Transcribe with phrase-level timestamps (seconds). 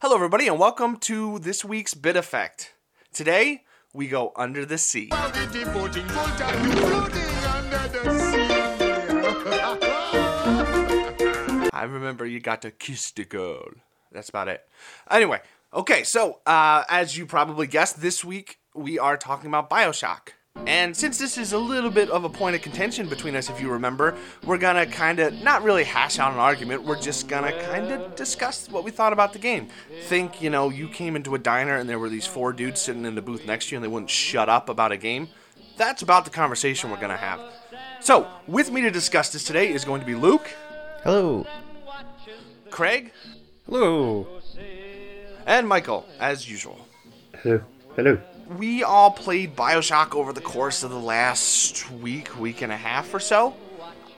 [0.00, 2.72] Hello, everybody, and welcome to this week's Bit Effect.
[3.12, 5.08] Today, we go under the sea.
[11.72, 13.70] I remember you got to kiss the girl.
[14.12, 14.68] That's about it.
[15.10, 15.40] Anyway,
[15.74, 20.28] okay, so uh, as you probably guessed, this week we are talking about Bioshock.
[20.66, 23.60] And since this is a little bit of a point of contention between us, if
[23.60, 26.82] you remember, we're gonna kind of not really hash out an argument.
[26.82, 29.68] We're just gonna kind of discuss what we thought about the game.
[30.04, 33.06] Think, you know, you came into a diner and there were these four dudes sitting
[33.06, 35.28] in the booth next to you and they wouldn't shut up about a game.
[35.78, 37.40] That's about the conversation we're gonna have.
[38.00, 40.50] So, with me to discuss this today is going to be Luke,
[41.02, 41.46] Hello.
[42.70, 43.12] Craig,
[43.66, 44.26] Hello.
[45.46, 46.86] and Michael, as usual.
[47.42, 47.60] Hello.
[47.96, 48.18] Hello.
[48.56, 53.12] We all played Bioshock over the course of the last week, week and a half
[53.12, 53.54] or so.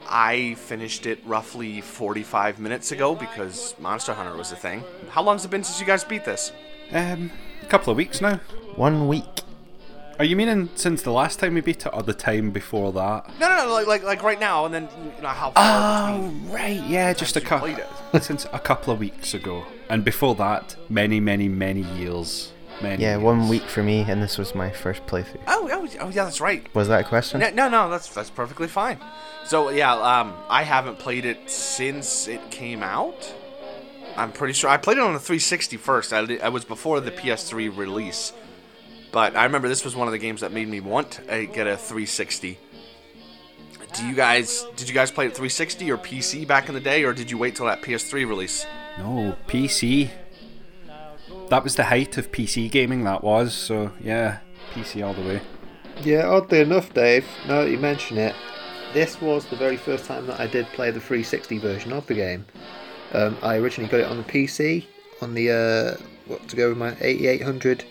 [0.08, 4.82] I finished it roughly 45 minutes ago because Monster Hunter was a thing.
[5.10, 6.52] How long's it been since you guys beat this?
[6.92, 7.30] Um,
[7.62, 8.40] a couple of weeks now.
[8.76, 9.24] One week.
[10.18, 13.30] Are you meaning since the last time we beat it, or the time before that?
[13.38, 16.50] No, no, no, like like, like right now, and then you know how far between.
[16.50, 17.74] right, yeah, just a couple.
[18.20, 22.52] since a couple of weeks ago, and before that, many, many, many years.
[22.82, 23.02] Many.
[23.02, 23.23] Yeah, years.
[23.23, 25.40] one week for me, and this was my first playthrough.
[25.46, 26.66] Oh, oh, oh, yeah, that's right.
[26.74, 27.40] Was that a question?
[27.40, 28.98] No, no, no, that's that's perfectly fine.
[29.45, 33.34] So yeah, um, I haven't played it since it came out.
[34.16, 36.12] I'm pretty sure I played it on the 360 first.
[36.12, 38.32] I, I was before the PS3 release,
[39.12, 41.66] but I remember this was one of the games that made me want to get
[41.66, 42.59] a 360.
[43.92, 47.04] Do you guys did you guys play it 360 or PC back in the day,
[47.04, 48.66] or did you wait till that PS3 release?
[48.98, 50.10] No, PC.
[51.51, 54.38] That was the height of PC gaming, that was, so yeah,
[54.73, 55.40] PC all the way.
[56.01, 58.37] Yeah, oddly enough, Dave, now that you mention it,
[58.95, 62.15] this was the very first time that I did play the 360 version of the
[62.15, 62.46] game.
[63.12, 64.87] Um, I originally got it on the PC,
[65.21, 67.84] on the, uh, what to go with my 8800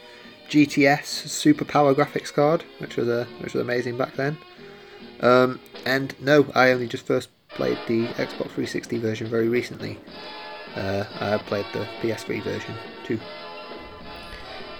[0.49, 4.37] GTS Super Power graphics card, which was, uh, which was amazing back then.
[5.19, 9.99] Um, and no, I only just first played the Xbox 360 version very recently.
[10.77, 13.19] Uh, I played the PS3 version too.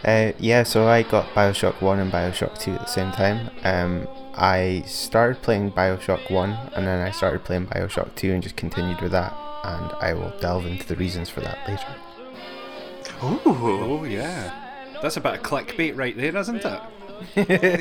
[0.03, 3.49] Uh, yeah, so I got Bioshock 1 and Bioshock 2 at the same time.
[3.63, 8.55] Um, I started playing Bioshock 1, and then I started playing Bioshock 2 and just
[8.55, 9.35] continued with that.
[9.63, 11.95] And I will delve into the reasons for that later.
[13.23, 14.53] Ooh, Oh yeah,
[15.01, 16.81] that's about a clickbait right there, isn't it?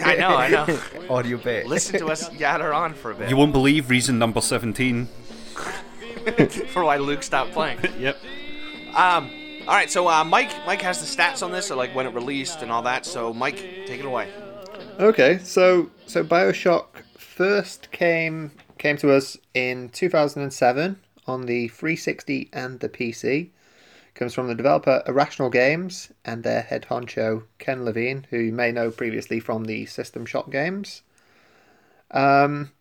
[0.04, 0.80] I know, I know.
[1.10, 1.66] Audio bit.
[1.68, 5.06] Listen to us yatter on for a bit You won't believe reason number seventeen.
[6.68, 7.78] for why Luke stopped playing.
[7.98, 8.16] Yep.
[8.94, 9.30] Um,
[9.68, 12.14] all right, so uh, Mike, Mike has the stats on this, so like when it
[12.14, 13.04] released and all that.
[13.04, 13.56] So Mike,
[13.86, 14.32] take it away.
[14.98, 16.86] Okay, so so BioShock
[17.18, 23.50] first came came to us in 2007 on the 360 and the PC.
[24.14, 28.72] Comes from the developer Irrational Games and their head honcho Ken Levine, who you may
[28.72, 31.02] know previously from the System Shock games.
[32.10, 32.72] Um,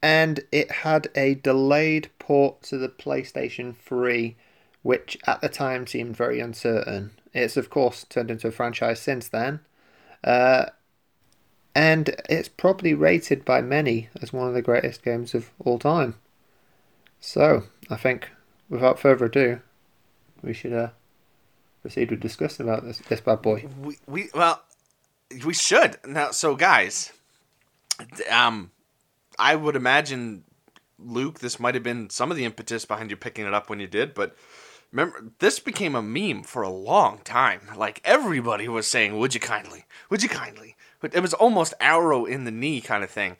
[0.00, 4.36] and it had a delayed port to the PlayStation 3,
[4.82, 7.10] which at the time seemed very uncertain.
[7.32, 9.60] It's of course turned into a franchise since then.
[10.24, 10.66] Uh,
[11.74, 16.16] and it's probably rated by many as one of the greatest games of all time.
[17.20, 18.30] So, I think,
[18.68, 19.60] without further ado,
[20.42, 20.88] we should uh,
[21.82, 23.66] proceed with discussing about this this bad boy.
[23.80, 24.62] We, we well,
[25.44, 26.30] we should now.
[26.30, 27.12] So guys,
[28.30, 28.70] um,
[29.38, 30.44] I would imagine
[30.98, 33.80] Luke, this might have been some of the impetus behind you picking it up when
[33.80, 34.36] you did, but.
[34.92, 37.60] Remember, this became a meme for a long time.
[37.76, 39.84] Like everybody was saying, "Would you kindly?
[40.10, 43.36] Would you kindly?" But it was almost arrow in the knee kind of thing.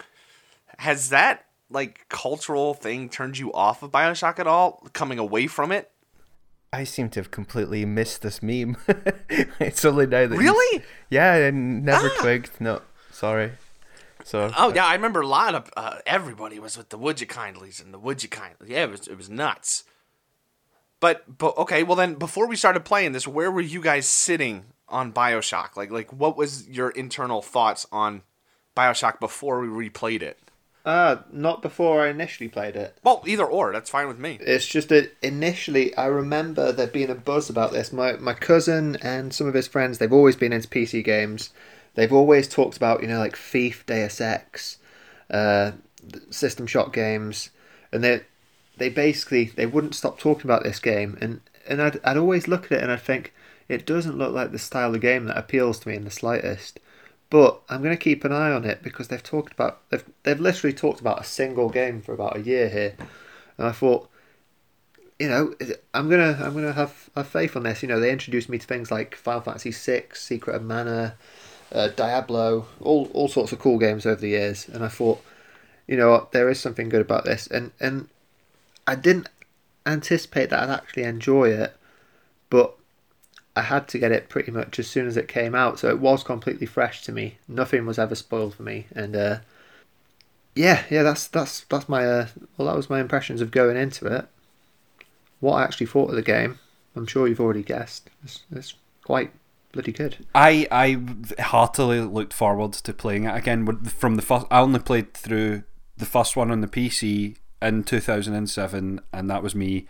[0.79, 4.89] Has that like cultural thing turned you off of Bioshock at all?
[4.93, 5.91] Coming away from it?
[6.73, 8.77] I seem to have completely missed this meme.
[9.29, 10.35] it's only now that.
[10.35, 10.85] you- Really?
[11.11, 12.21] Yeah, I never Ah.
[12.21, 12.61] twigged.
[12.61, 12.81] No,
[13.11, 13.53] sorry.
[14.23, 14.53] So.
[14.57, 17.81] Oh yeah, I remember a lot of uh, everybody was with the would you kindlies
[17.81, 18.69] and the would you kindly.
[18.71, 19.83] Yeah, it was it was nuts.
[21.01, 24.67] But but okay, well then before we started playing this, where were you guys sitting
[24.89, 25.77] on BioShock?
[25.77, 28.23] Like like what was your internal thoughts on
[28.77, 30.39] BioShock before we replayed it?
[30.85, 32.97] Ah, not before I initially played it.
[33.05, 34.39] Well, either or, that's fine with me.
[34.41, 37.93] It's just that initially I remember there being a buzz about this.
[37.93, 41.51] My my cousin and some of his friends, they've always been into PC games.
[41.95, 44.79] They've always talked about, you know, like Thief, Deus Ex,
[45.31, 45.73] uh,
[46.31, 47.51] System Shock games,
[47.93, 48.23] and they
[48.81, 51.17] they basically they wouldn't stop talking about this game.
[51.21, 53.33] And and I'd I'd always look at it and I'd think
[53.69, 56.81] it doesn't look like the style of game that appeals to me in the slightest.
[57.29, 60.41] But I'm going to keep an eye on it because they've talked about they've they've
[60.41, 62.97] literally talked about a single game for about a year here,
[63.57, 64.11] and I thought
[65.21, 65.55] you know,
[65.93, 67.83] I'm gonna I'm gonna have, have faith on this.
[67.83, 71.15] You know, they introduced me to things like Final Fantasy VI, Secret of Mana,
[71.73, 75.23] uh, Diablo, all all sorts of cool games over the years, and I thought,
[75.87, 78.09] you know there is something good about this, and and
[78.87, 79.29] I didn't
[79.87, 81.77] anticipate that I'd actually enjoy it,
[82.49, 82.75] but
[83.57, 86.01] I had to get it pretty much as soon as it came out, so it
[86.01, 87.39] was completely fresh to me.
[87.49, 89.39] Nothing was ever spoiled for me, and uh,
[90.55, 94.07] yeah, yeah, that's that's that's my uh, well, that was my impressions of going into
[94.07, 94.29] it
[95.41, 96.59] what I actually thought of the game,
[96.95, 98.11] I'm sure you've already guessed.
[98.23, 99.33] It's, it's quite
[99.73, 100.27] bloody good.
[100.35, 103.67] I I heartily looked forward to playing it again.
[103.85, 105.65] From the first, I only played through
[105.97, 109.87] the first one on the PC in 2007, and that was me.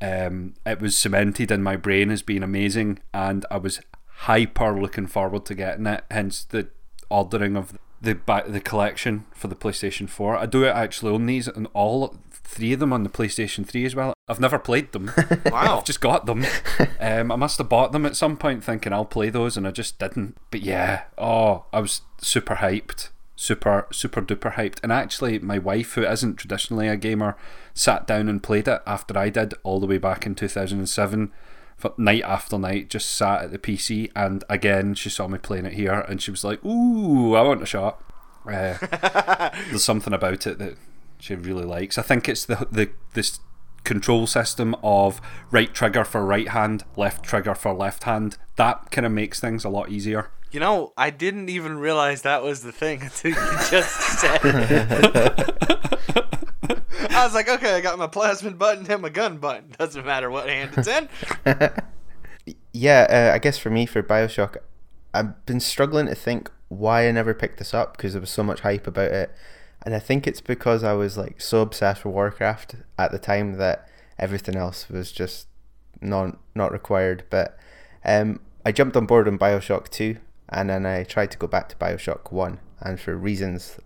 [0.00, 5.06] Um, it was cemented in my brain as being amazing, and I was hyper looking
[5.06, 6.04] forward to getting it.
[6.10, 6.68] Hence the
[7.10, 10.36] ordering of the the collection for the PlayStation 4.
[10.36, 13.94] I do actually own these and all three of them on the PlayStation 3 as
[13.94, 14.12] well.
[14.28, 15.10] I've never played them.
[15.50, 15.78] Wow.
[15.78, 16.44] I've just got them.
[17.00, 19.70] Um, I must have bought them at some point thinking I'll play those and I
[19.70, 20.36] just didn't.
[20.50, 23.10] But yeah, oh, I was super hyped.
[23.36, 24.78] Super, super duper hyped.
[24.82, 27.36] And actually, my wife, who isn't traditionally a gamer,
[27.72, 31.32] sat down and played it after I did all the way back in 2007
[31.98, 35.74] night after night, just sat at the PC, and again she saw me playing it
[35.74, 38.02] here, and she was like, "Ooh, I want a shot."
[38.46, 38.76] Uh,
[39.68, 40.76] there's something about it that
[41.18, 41.98] she really likes.
[41.98, 43.40] I think it's the the this
[43.84, 45.20] control system of
[45.50, 48.36] right trigger for right hand, left trigger for left hand.
[48.56, 50.30] That kind of makes things a lot easier.
[50.50, 54.40] You know, I didn't even realize that was the thing until you just said.
[57.10, 59.74] I was like, okay, I got my plasmid button and my gun button.
[59.78, 61.08] Doesn't matter what hand it's in.
[62.72, 64.56] yeah, uh, I guess for me, for Bioshock,
[65.12, 68.42] I've been struggling to think why I never picked this up because there was so
[68.42, 69.34] much hype about it
[69.84, 73.58] and I think it's because I was like so obsessed with Warcraft at the time
[73.58, 73.88] that
[74.18, 75.46] everything else was just
[76.00, 77.24] not not required.
[77.28, 77.58] But
[78.04, 80.16] um, I jumped on board on Bioshock Two,
[80.48, 83.78] and then I tried to go back to Bioshock One, and for reasons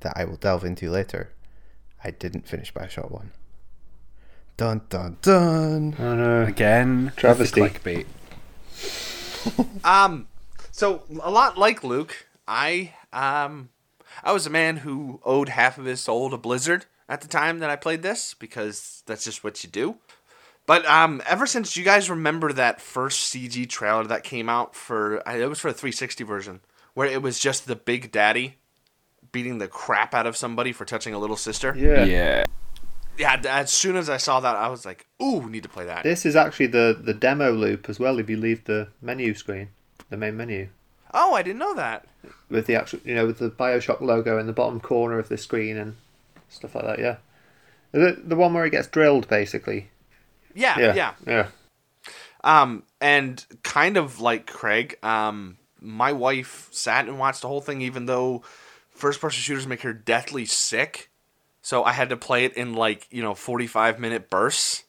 [0.00, 1.32] that I will delve into later,
[2.04, 3.32] I didn't finish Bioshock One.
[4.56, 5.96] Dun dun dun.
[5.98, 6.42] Oh no!
[6.44, 7.62] Again, travesty.
[7.62, 8.06] Clickbait.
[9.84, 10.28] um,
[10.70, 13.70] so a lot like Luke, I um
[14.22, 17.58] I was a man who owed half of his soul to Blizzard at the time
[17.58, 19.96] that I played this because that's just what you do.
[20.66, 25.16] But um, ever since you guys remember that first CG trailer that came out for
[25.26, 26.60] it was for the 360 version
[26.94, 28.56] where it was just the Big Daddy
[29.32, 31.74] beating the crap out of somebody for touching a little sister.
[31.76, 32.04] Yeah.
[32.04, 32.44] Yeah.
[33.18, 33.40] Yeah.
[33.48, 36.04] As soon as I saw that, I was like, "Ooh, we need to play that."
[36.04, 38.18] This is actually the the demo loop as well.
[38.18, 39.68] If you leave the menu screen,
[40.08, 40.68] the main menu.
[41.12, 42.06] Oh, I didn't know that.
[42.48, 45.36] With the actual, you know, with the Bioshock logo in the bottom corner of the
[45.36, 45.96] screen and
[46.48, 46.98] stuff like that.
[46.98, 47.16] Yeah,
[47.92, 49.90] the the one where it gets drilled, basically.
[50.54, 51.14] Yeah, Yeah, yeah.
[51.26, 51.46] yeah.
[52.42, 57.82] Um, and kind of like Craig, um, my wife sat and watched the whole thing,
[57.82, 58.42] even though
[58.90, 61.10] first person shooters make her deathly sick.
[61.62, 64.84] So I had to play it in like, you know, 45 minute bursts.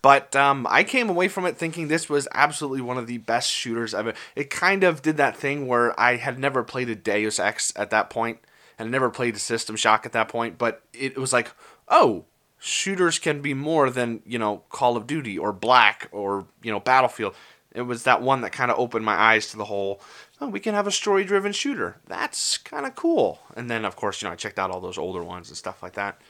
[0.00, 3.50] But um, I came away from it thinking this was absolutely one of the best
[3.50, 4.14] shooters ever.
[4.36, 7.90] It kind of did that thing where I had never played a Deus Ex at
[7.90, 8.38] that point,
[8.78, 10.56] and never played a System Shock at that point.
[10.56, 11.50] But it was like,
[11.88, 12.24] oh,
[12.58, 16.80] shooters can be more than you know Call of Duty or Black or you know
[16.80, 17.34] Battlefield.
[17.72, 20.00] It was that one that kind of opened my eyes to the whole.
[20.40, 21.96] Oh, we can have a story-driven shooter.
[22.06, 23.40] That's kind of cool.
[23.56, 25.82] And then, of course, you know, I checked out all those older ones and stuff
[25.82, 26.20] like that.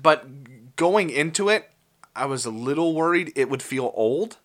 [0.00, 1.68] But going into it,
[2.14, 4.38] I was a little worried it would feel old,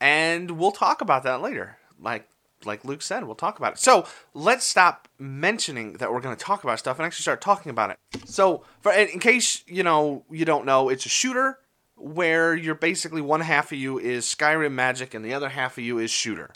[0.00, 1.78] and we'll talk about that later.
[2.00, 2.28] Like
[2.64, 3.78] like Luke said, we'll talk about it.
[3.78, 7.70] So let's stop mentioning that we're going to talk about stuff and actually start talking
[7.70, 7.98] about it.
[8.24, 11.58] So, for in case you know you don't know, it's a shooter
[11.96, 15.84] where you're basically one half of you is Skyrim magic and the other half of
[15.84, 16.50] you is shooter,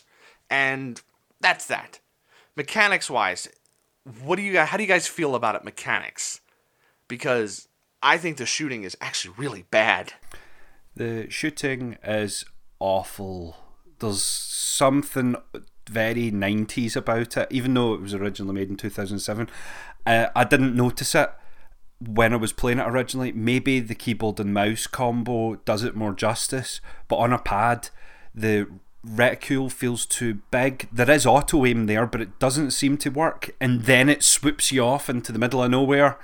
[0.48, 1.00] and
[1.40, 2.00] that's that.
[2.56, 3.48] Mechanics wise,
[4.22, 4.58] what do you?
[4.58, 5.64] How do you guys feel about it?
[5.64, 6.40] Mechanics,
[7.08, 7.68] because
[8.02, 10.14] I think the shooting is actually really bad.
[10.96, 12.44] The shooting is
[12.78, 13.56] awful.
[13.98, 15.36] There's something
[15.88, 19.48] very 90s about it, even though it was originally made in 2007.
[20.06, 21.30] Uh, I didn't notice it
[21.98, 23.32] when I was playing it originally.
[23.32, 27.90] Maybe the keyboard and mouse combo does it more justice, but on a pad,
[28.34, 28.66] the
[29.04, 30.88] reticule feels too big.
[30.90, 34.72] There is auto aim there, but it doesn't seem to work, and then it swoops
[34.72, 36.18] you off into the middle of nowhere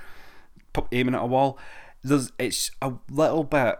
[0.93, 1.59] aiming at a wall.
[2.03, 3.79] There's it's a little bit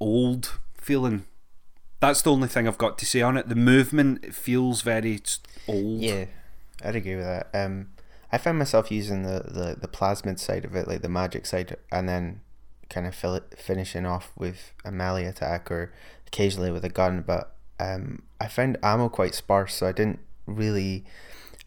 [0.00, 1.24] old feeling.
[2.00, 3.48] That's the only thing I've got to say on it.
[3.48, 5.20] The movement feels very
[5.68, 6.00] old.
[6.00, 6.26] Yeah,
[6.84, 7.48] I'd agree with that.
[7.54, 7.90] Um,
[8.32, 11.76] I find myself using the, the, the plasmid side of it, like the magic side,
[11.92, 12.40] and then
[12.88, 15.92] kind of fill it, finishing off with a melee attack or
[16.26, 17.22] occasionally with a gun.
[17.24, 21.04] But um, I found ammo quite sparse, so I didn't really.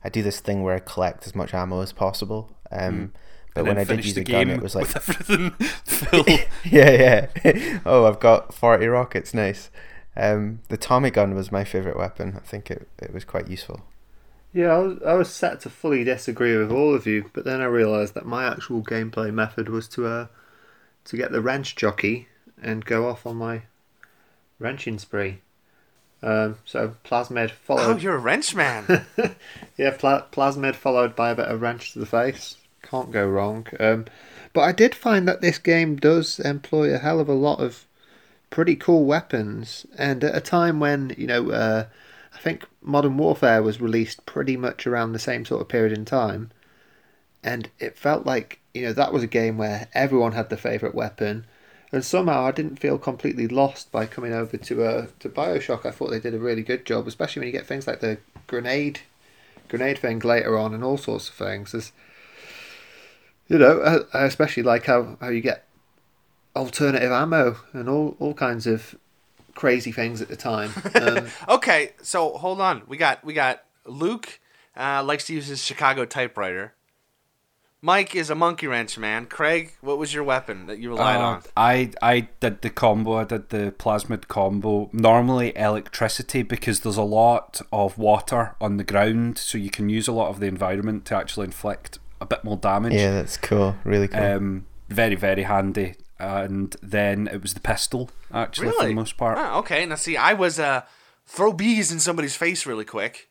[0.03, 2.55] I do this thing where I collect as much ammo as possible.
[2.71, 3.13] Um,
[3.55, 5.51] But And when I did use the a gun, game it was like everything
[5.85, 6.25] full.
[6.65, 7.79] yeah, yeah.
[7.85, 9.33] oh, I've got 40 rockets.
[9.33, 9.71] Nice.
[10.15, 12.33] Um, the Tommy gun was my favorite weapon.
[12.35, 13.81] I think it, it was quite useful.
[14.53, 17.61] Yeah, I was, I was set to fully disagree with all of you, but then
[17.61, 20.27] I realised that my actual gameplay method was to uh,
[21.05, 22.27] to get the wrench jockey
[22.61, 23.63] and go off on my
[24.59, 25.41] wrenching spree.
[26.23, 27.97] Um, so Plasmid followed.
[27.97, 29.05] Oh, you're a wrench man.
[29.77, 32.57] yeah, pla- Plasmid followed by a bit of wrench to the face.
[32.89, 33.67] Can't go wrong.
[33.79, 34.05] Um,
[34.53, 37.85] but I did find that this game does employ a hell of a lot of
[38.49, 41.85] pretty cool weapons, and at a time when you know, uh,
[42.33, 46.05] I think Modern Warfare was released pretty much around the same sort of period in
[46.05, 46.51] time,
[47.43, 50.95] and it felt like you know that was a game where everyone had their favorite
[50.95, 51.45] weapon.
[51.91, 55.85] And somehow I didn't feel completely lost by coming over to uh, to Bioshock.
[55.85, 58.19] I thought they did a really good job, especially when you get things like the
[58.47, 59.01] grenade
[59.67, 61.71] grenade thing later on and all sorts of things.
[61.71, 61.91] There's,
[63.47, 65.65] you know, I, I especially like how, how you get
[66.55, 68.95] alternative ammo and all, all kinds of
[69.53, 70.71] crazy things at the time.
[70.95, 72.83] Um, okay, so hold on.
[72.87, 74.39] We got we got Luke
[74.75, 76.73] uh, likes to use his Chicago typewriter.
[77.81, 79.27] Mike is a monkey wrench man.
[79.27, 81.41] Craig, what was your weapon that you relied Uh, on?
[81.55, 83.13] I I did the combo.
[83.17, 84.89] I did the plasmid combo.
[84.91, 90.07] Normally electricity because there's a lot of water on the ground, so you can use
[90.07, 92.93] a lot of the environment to actually inflict a bit more damage.
[92.93, 93.75] Yeah, that's cool.
[93.83, 94.21] Really cool.
[94.21, 95.95] Um, very very handy.
[96.17, 99.37] And then it was the pistol actually for the most part.
[99.37, 99.85] Oh, okay.
[99.85, 100.83] Now see, I was uh,
[101.25, 103.29] throw bees in somebody's face really quick,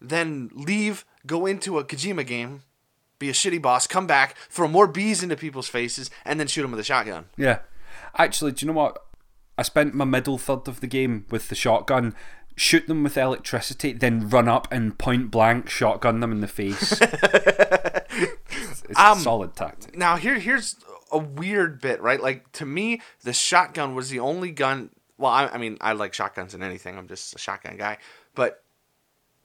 [0.00, 2.62] then leave, go into a Kojima game,
[3.18, 6.62] be a shitty boss, come back, throw more bees into people's faces, and then shoot
[6.62, 7.26] them with a shotgun.
[7.36, 7.60] Yeah.
[8.16, 9.02] Actually, do you know what?
[9.58, 12.14] I spent my middle third of the game with the shotgun,
[12.56, 16.98] shoot them with electricity, then run up and point blank shotgun them in the face.
[17.00, 19.96] it's it's Um, a solid tactic.
[19.96, 20.76] Now here here's
[21.12, 22.20] a weird bit, right?
[22.20, 24.90] Like to me, the shotgun was the only gun.
[25.18, 26.98] Well, I, I mean, I like shotguns and anything.
[26.98, 27.98] I'm just a shotgun guy,
[28.34, 28.62] but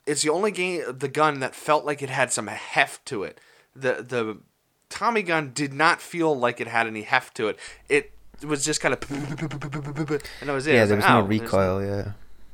[0.06, 3.40] it's the only game, the gun that felt like it had some heft to it.
[3.76, 4.38] The the
[4.90, 7.58] Tommy gun did not feel like it had any heft to it.
[7.88, 8.12] It
[8.46, 9.20] was just kind of, and
[10.50, 10.74] that was it.
[10.74, 11.86] Yeah, was there like, was no "Oh, there's- recoil.
[11.86, 12.12] Yeah.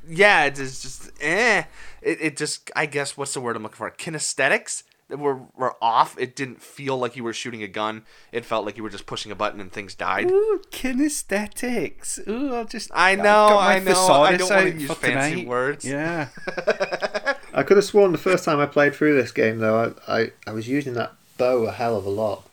[0.08, 1.64] Yeah, it is just eh.
[2.02, 3.90] It, it just I guess what's the word I'm looking for?
[3.90, 6.18] Kinesthetics that were were off.
[6.18, 8.04] It didn't feel like you were shooting a gun.
[8.32, 10.30] It felt like you were just pushing a button and things died.
[10.30, 12.26] Ooh, kinesthetics.
[12.28, 12.90] Ooh, I'll just.
[12.94, 15.48] I know, I know, I don't wanna use fancy tonight.
[15.48, 15.84] words.
[15.84, 16.28] Yeah.
[17.52, 20.30] I could have sworn the first time I played through this game, though, I, I,
[20.46, 22.48] I was using that bow a hell of a lot.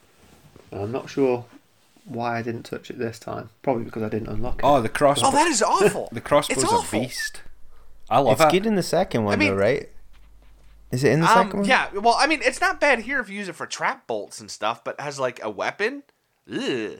[0.71, 1.45] And I'm not sure
[2.05, 3.49] why I didn't touch it this time.
[3.61, 4.61] Probably because I didn't unlock it.
[4.63, 5.27] Oh, the crossbow.
[5.27, 6.09] Oh, that is awful.
[6.11, 7.41] the crossbow's it's a beast.
[8.09, 8.51] I love It's it.
[8.51, 9.89] good in the second one, I mean- though, right?
[10.91, 11.65] Is it in the second Um, one?
[11.67, 14.39] yeah, well, I mean, it's not bad here if you use it for trap bolts
[14.39, 16.03] and stuff, but as like a weapon,
[16.49, 16.99] ugh.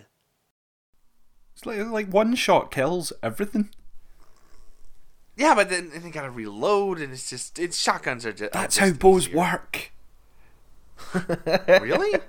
[1.53, 3.69] It's like, like one shot kills everything.
[5.37, 8.51] Yeah, but then, then you gotta reload, and it's just it's shotguns are just.
[8.53, 9.37] That's are how bows easier.
[9.37, 9.91] work.
[11.81, 12.19] Really?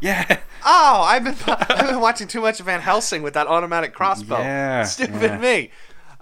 [0.00, 0.38] Yeah.
[0.64, 4.38] Oh, I've been I've been watching too much Van Helsing with that automatic crossbow.
[4.38, 5.38] Yeah, Stupid yeah.
[5.38, 5.70] me.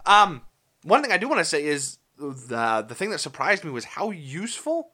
[0.06, 0.42] Um,
[0.86, 3.84] one thing I do want to say is the the thing that surprised me was
[3.84, 4.92] how useful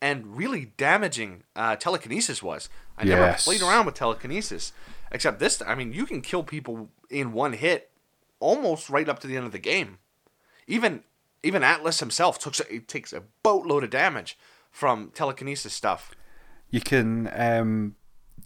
[0.00, 2.68] and really damaging uh, telekinesis was.
[2.98, 4.72] I never played around with telekinesis,
[5.12, 5.62] except this.
[5.66, 7.90] I mean, you can kill people in one hit,
[8.40, 9.98] almost right up to the end of the game.
[10.66, 11.02] Even
[11.42, 14.38] even Atlas himself took it takes a boatload of damage
[14.70, 16.12] from telekinesis stuff.
[16.70, 17.96] You can um,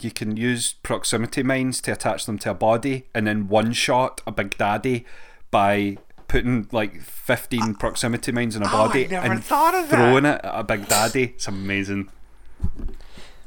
[0.00, 4.20] you can use proximity mines to attach them to a body, and then one shot
[4.26, 5.06] a big daddy
[5.50, 5.98] by
[6.30, 9.96] putting like fifteen proximity mines in a Oh, body never and thought of that.
[9.96, 11.24] throwing it at a big daddy.
[11.34, 12.08] It's amazing.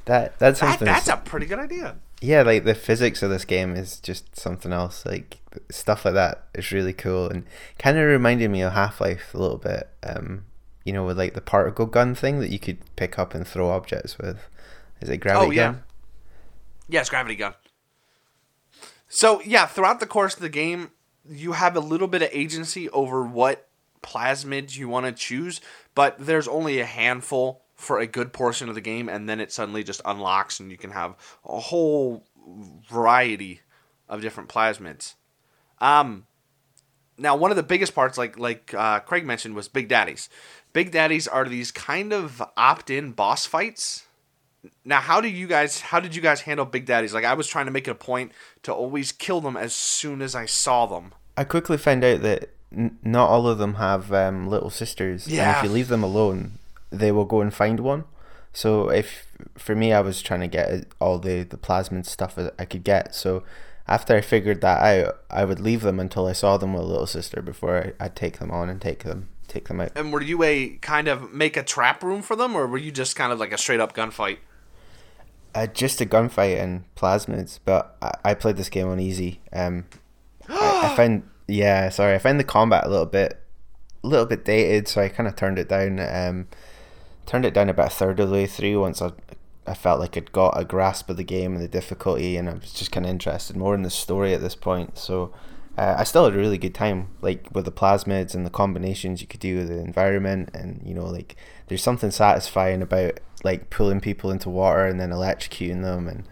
[0.06, 0.86] That that's That, something.
[0.86, 1.96] that's a pretty good idea.
[2.22, 5.06] yeah, like the physics of this game is just something else.
[5.06, 5.38] Like
[5.72, 7.46] stuff like that is really cool and
[7.80, 9.90] kind of reminded me of Half Life a little bit.
[10.04, 10.46] Um,
[10.84, 13.70] you know, with like the particle gun thing that you could pick up and throw
[13.70, 14.40] objects with.
[15.00, 15.64] Is it gravity Oh, yeah.
[15.72, 15.84] gun?
[16.90, 17.54] Yes, gravity gun.
[19.08, 20.92] So yeah, throughout the course of the game,
[21.30, 23.68] you have a little bit of agency over what
[24.02, 25.62] plasmids you want to choose,
[25.96, 29.52] but there's only a handful for a good portion of the game, and then it
[29.52, 31.16] suddenly just unlocks, and you can have
[31.46, 32.26] a whole
[32.90, 33.62] variety
[34.08, 35.16] of different plasmids.
[35.80, 36.26] Um,
[37.18, 40.30] now one of the biggest parts, like like uh, Craig mentioned, was Big Daddies.
[40.72, 44.06] Big Daddies are these kind of opt-in boss fights
[44.86, 45.82] Now, how do you guys?
[45.82, 47.14] How did you guys handle Big Daddies?
[47.14, 48.32] Like, I was trying to make it a point
[48.64, 51.14] to always kill them as soon as I saw them.
[51.36, 55.26] I quickly found out that n- not all of them have um, little sisters.
[55.28, 55.58] And Yeah.
[55.58, 56.60] if you leave them alone,
[56.92, 58.06] they will go and find one.
[58.54, 59.26] So if
[59.58, 62.84] for me, I was trying to get all the the plasmid stuff that I could
[62.84, 63.16] get.
[63.16, 63.44] So
[63.88, 66.86] after I figured that out, I would leave them until I saw them with a
[66.86, 69.92] little sister before I, I'd take them on and take them take them out.
[69.96, 72.92] And were you a kind of make a trap room for them, or were you
[72.92, 74.38] just kind of like a straight up gunfight?
[75.56, 79.42] Uh, just a gunfight and plasmids, but I, I played this game on easy.
[79.52, 79.86] Um,
[80.50, 83.40] I, I found yeah, sorry, I found the combat a little bit,
[84.04, 86.00] a little bit dated, so I kind of turned it down.
[86.00, 86.48] Um,
[87.26, 89.12] turned it down about a third of the way through once I,
[89.66, 92.54] I felt like I'd got a grasp of the game and the difficulty, and I
[92.54, 94.98] was just kind of interested more in the story at this point.
[94.98, 95.34] So.
[95.76, 99.22] Uh, I still had a really good time, like with the plasmids and the combinations
[99.22, 103.70] you could do with the environment, and you know, like there's something satisfying about like
[103.70, 106.24] pulling people into water and then electrocuting them, and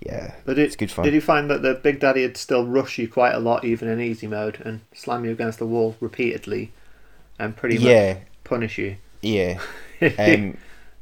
[0.00, 1.04] yeah, But it, it's good fun.
[1.04, 3.88] Did you find that the Big Daddy would still rush you quite a lot, even
[3.88, 6.72] in easy mode, and slam you against the wall repeatedly,
[7.38, 8.14] and pretty Yeah.
[8.14, 9.60] much punish you yeah,
[10.00, 10.56] if um,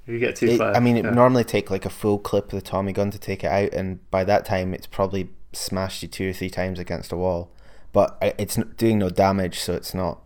[0.06, 0.74] you get too it, far?
[0.74, 1.14] I mean, it Yeah.
[1.14, 4.08] normally take like a full clip of the Tommy gun to take it out, and
[4.10, 7.50] by that time, it's probably smashed you two or three times against a wall.
[7.92, 10.20] But it's doing no damage, so it's not,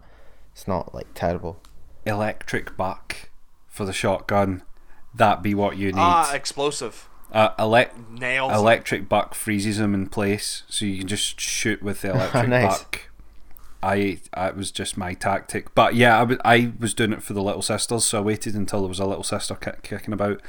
[0.53, 1.61] it's not like terrible.
[2.07, 3.31] Electric buck
[3.69, 4.63] for the shotgun.
[5.19, 5.99] That be what you need.
[6.01, 8.53] Ah, explosive uh, elec- nails.
[8.53, 12.79] electric buck freezes them in place, so you can just shoot with the electric Nice.
[12.79, 13.01] buck.
[13.83, 17.33] I that was just my tactic, but yeah, I w- I was doing it for
[17.33, 20.41] the little sisters, so I waited until there was a little sister kick- kicking about,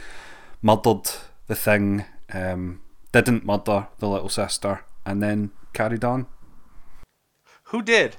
[0.63, 1.09] murdered
[1.47, 6.25] the thing, um, didn't murder the little sister, and then carried on.
[7.65, 8.17] Who did?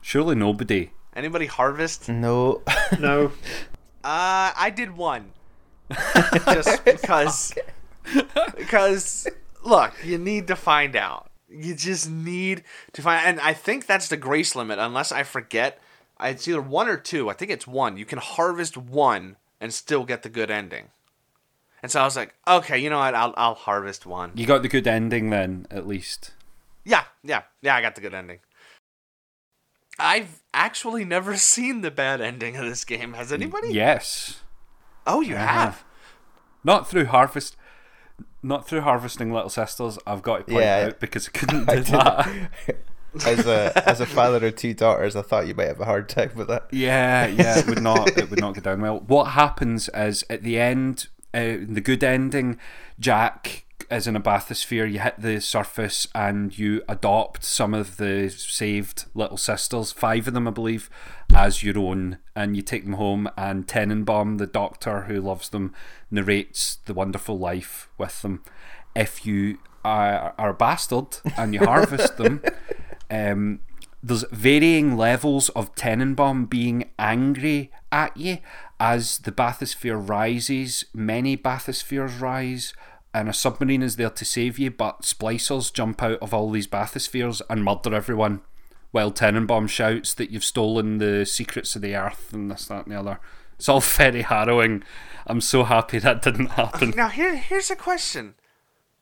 [0.00, 0.92] Surely nobody.
[1.14, 2.08] Anybody harvest?
[2.08, 2.62] No,
[2.98, 3.32] no,
[4.04, 5.32] Uh, I did one.
[6.46, 7.54] Just because.
[8.56, 9.26] Because,
[9.64, 11.30] look, you need to find out.
[11.48, 15.80] You just need to find And I think that's the grace limit, unless I forget.
[16.20, 17.28] It's either one or two.
[17.28, 17.96] I think it's one.
[17.96, 20.88] You can harvest one and still get the good ending.
[21.82, 23.14] And so I was like, okay, you know what?
[23.14, 24.32] I'll, I'll harvest one.
[24.34, 26.32] You got the good ending then, at least.
[26.84, 28.38] Yeah, yeah, yeah, I got the good ending.
[29.98, 33.12] I've actually never seen the bad ending of this game.
[33.14, 33.72] Has anybody?
[33.72, 34.40] Yes.
[35.06, 35.84] Oh, you have?
[36.64, 37.56] Not through harvest.
[38.42, 39.98] Not through harvesting little sisters.
[40.06, 40.86] I've got to point Yeah.
[40.88, 42.50] out because I couldn't I do that.
[43.26, 46.08] as a as a father of two daughters, I thought you might have a hard
[46.08, 46.66] time with that.
[46.70, 48.16] Yeah, yeah, it would not.
[48.16, 49.00] It would not go down well.
[49.06, 52.58] What happens is at the end, uh, the good ending,
[53.00, 54.90] Jack is in a bathysphere.
[54.90, 60.34] You hit the surface and you adopt some of the saved little sisters, five of
[60.34, 60.90] them, I believe,
[61.36, 63.28] as your own, and you take them home.
[63.36, 65.74] And Tenenbaum, the doctor who loves them,
[66.10, 68.42] narrates the wonderful life with them.
[68.94, 72.42] If you are, are a bastard and you harvest them.
[73.08, 73.60] Um,
[74.02, 78.38] there's varying levels of Tenenbaum being angry at you
[78.80, 80.84] as the bathysphere rises.
[80.92, 82.74] Many bathyspheres rise,
[83.14, 86.66] and a submarine is there to save you, but splicers jump out of all these
[86.66, 88.40] bathyspheres and murder everyone.
[88.96, 92.94] While Tenenbaum shouts that you've stolen the secrets of the earth and this, that, and
[92.94, 93.20] the other.
[93.58, 94.84] It's all very harrowing.
[95.26, 96.94] I'm so happy that didn't happen.
[96.96, 98.36] Now here here's a question.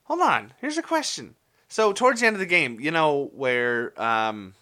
[0.04, 0.52] Hold on.
[0.60, 1.36] Here's a question.
[1.68, 4.54] So towards the end of the game, you know where um,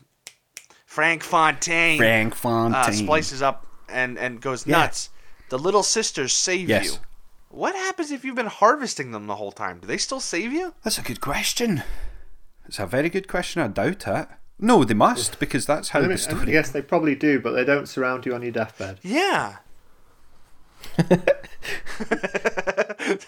[0.85, 2.93] Frank Fontaine, Frank uh, Fontaine.
[2.93, 4.81] splices up and and goes Yeah.
[4.81, 5.09] nuts.
[5.49, 6.85] The little sisters save Yes.
[6.85, 6.93] you.
[7.49, 9.79] What happens if you've been harvesting them the whole time?
[9.81, 10.75] Do they still save you?
[10.85, 11.83] That's a good question.
[12.67, 13.63] It's a very good question.
[13.63, 14.29] I doubt it.
[14.63, 16.53] No, they must because that's how I, the mean, I story.
[16.53, 19.01] guess they probably do, but they don't surround you on your deathbed.
[19.03, 19.57] Yeah.
[21.09, 21.19] They're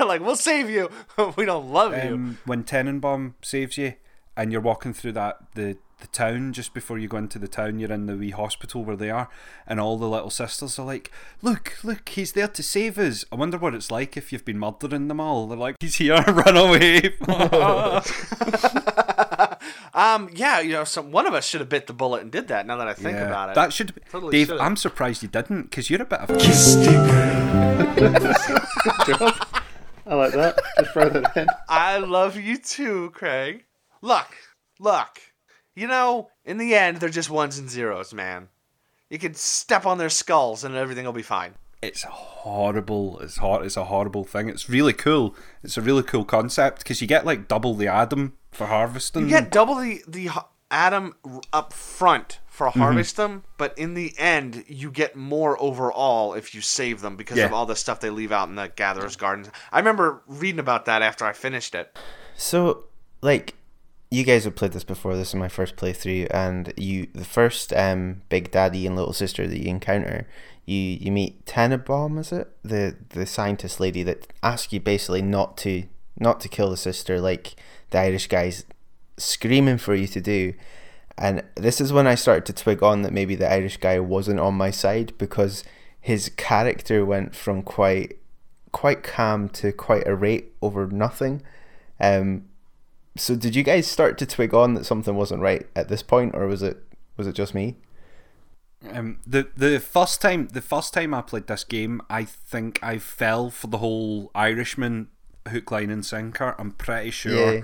[0.07, 0.91] like, we'll save you.
[1.37, 2.15] we don't love you.
[2.15, 3.95] Um, when Tenenbaum saves you,
[4.37, 7.79] and you're walking through that the the town just before you go into the town,
[7.79, 9.29] you're in the wee hospital where they are,
[9.67, 11.11] and all the little sisters are like,
[11.43, 14.59] "Look, look, he's there to save us." I wonder what it's like if you've been
[14.59, 15.47] murdering them all.
[15.47, 17.15] They're like, "He's here, run away!"
[19.95, 22.49] Um, yeah, you know, some one of us should have bit the bullet and did
[22.49, 22.67] that.
[22.67, 23.27] Now that I think Yeah.
[23.29, 24.49] about it, That should, Totally Dave.
[24.49, 24.61] should've.
[24.61, 26.35] I'm surprised you didn't because you're a bit of a
[30.07, 30.59] I like that.
[30.79, 31.47] Just throw that in.
[31.69, 33.65] I love you too, Craig.
[34.03, 34.37] Look,
[34.79, 35.21] look.
[35.75, 38.49] You know, in the end, they're just ones and zeros, man.
[39.11, 41.55] You can step on their skulls and everything will be fine.
[41.83, 43.19] it's horrible.
[43.21, 43.65] It's hot.
[43.65, 44.49] It's a horrible thing.
[44.49, 45.35] It's really cool.
[45.63, 49.23] It's a really cool concept because you get like double the Adam for harvesting.
[49.23, 50.33] You get double the the h-
[50.71, 51.15] Adam
[51.53, 56.61] up front for harvest them, but in the end, you get more overall if you
[56.61, 57.47] save them because Yeah.
[57.47, 59.51] of all the stuff they leave out in the gatherer's gardens.
[59.73, 61.97] I remember reading about that after I finished it.
[62.37, 62.85] So,
[63.23, 63.55] like,
[64.11, 65.17] you guys have played this before.
[65.17, 69.47] This is my first playthrough, and you, the first um, big daddy and little sister
[69.49, 70.29] that you encounter,
[70.65, 75.57] you you meet Tenenbaum, is it the the scientist lady that asks you basically not
[75.59, 75.85] to
[76.19, 77.57] not to kill the sister, like
[77.95, 78.65] the Irish guys
[79.17, 80.53] screaming for you to do.
[81.17, 84.41] And this is when I started to twig on that maybe the Irish guy wasn't
[84.41, 85.63] on my side because
[86.01, 88.19] his character went from quite
[88.73, 91.41] quite calm to quite irate over nothing.
[92.01, 92.47] Um,
[93.17, 96.35] so did you guys start to twig on that something wasn't right at this point,
[96.35, 96.83] or was it
[97.17, 97.77] was it just me?
[98.91, 102.99] Um, the the first time the first time I played this game, I think I
[102.99, 105.11] fell for the whole Irishman
[105.49, 106.57] hook, line, and sinker.
[106.59, 107.61] I'm pretty sure Yeah.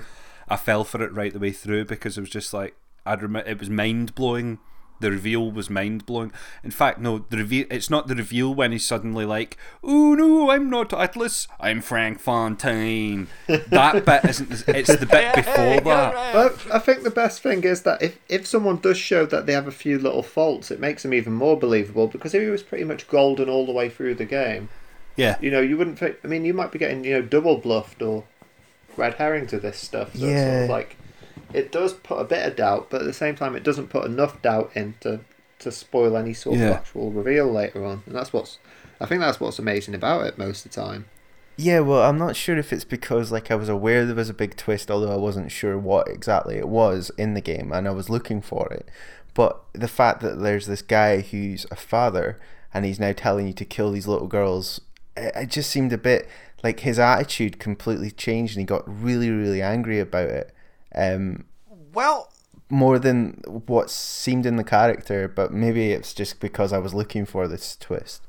[0.50, 2.74] I fell for it right the way through because it was just like
[3.06, 4.58] I'd rem- it was mind blowing.
[5.00, 6.30] The reveal was mind blowing.
[6.62, 7.64] In fact, no, the reveal.
[7.70, 11.48] It's not the reveal when he's suddenly like, "Oh no, I'm not Atlas.
[11.58, 14.64] I'm Frank Fontaine." That bit isn't.
[14.68, 16.32] It's the bit before that.
[16.34, 19.54] But I think the best thing is that if, if someone does show that they
[19.54, 22.06] have a few little faults, it makes them even more believable.
[22.06, 24.68] Because if he was pretty much golden all the way through the game,
[25.16, 25.38] Yeah.
[25.40, 26.16] you know, you wouldn't think.
[26.22, 28.24] I mean, you might be getting you know double bluffed or
[28.96, 30.14] red herring to this stuff.
[30.14, 30.62] So it's sort Yeah.
[30.64, 30.96] of like
[31.53, 34.05] it does put a bit of doubt, but at the same time, it doesn't put
[34.05, 35.20] enough doubt in to,
[35.61, 36.66] to spoil any sort Yeah.
[36.70, 38.03] of actual reveal later on.
[38.07, 38.59] And that's what's
[39.00, 41.07] I think that's what's amazing about it most of the time.
[41.57, 44.35] Yeah, well, I'm not sure if it's because like I was aware there was a
[44.35, 47.90] big twist, although I wasn't sure what exactly it was in the game, and I
[47.90, 48.88] was looking for it.
[49.35, 52.38] But the fact that there's this guy who's a father
[52.72, 54.81] and he's now telling you to kill these little girls,
[55.16, 56.29] it, it just seemed a bit
[56.62, 60.54] like his attitude completely changed, and he got really, really angry about it.
[60.94, 61.44] Um,
[61.92, 62.32] Well,
[62.68, 67.26] more than what seemed in the character, but maybe it's just because I was looking
[67.26, 68.26] for this twist.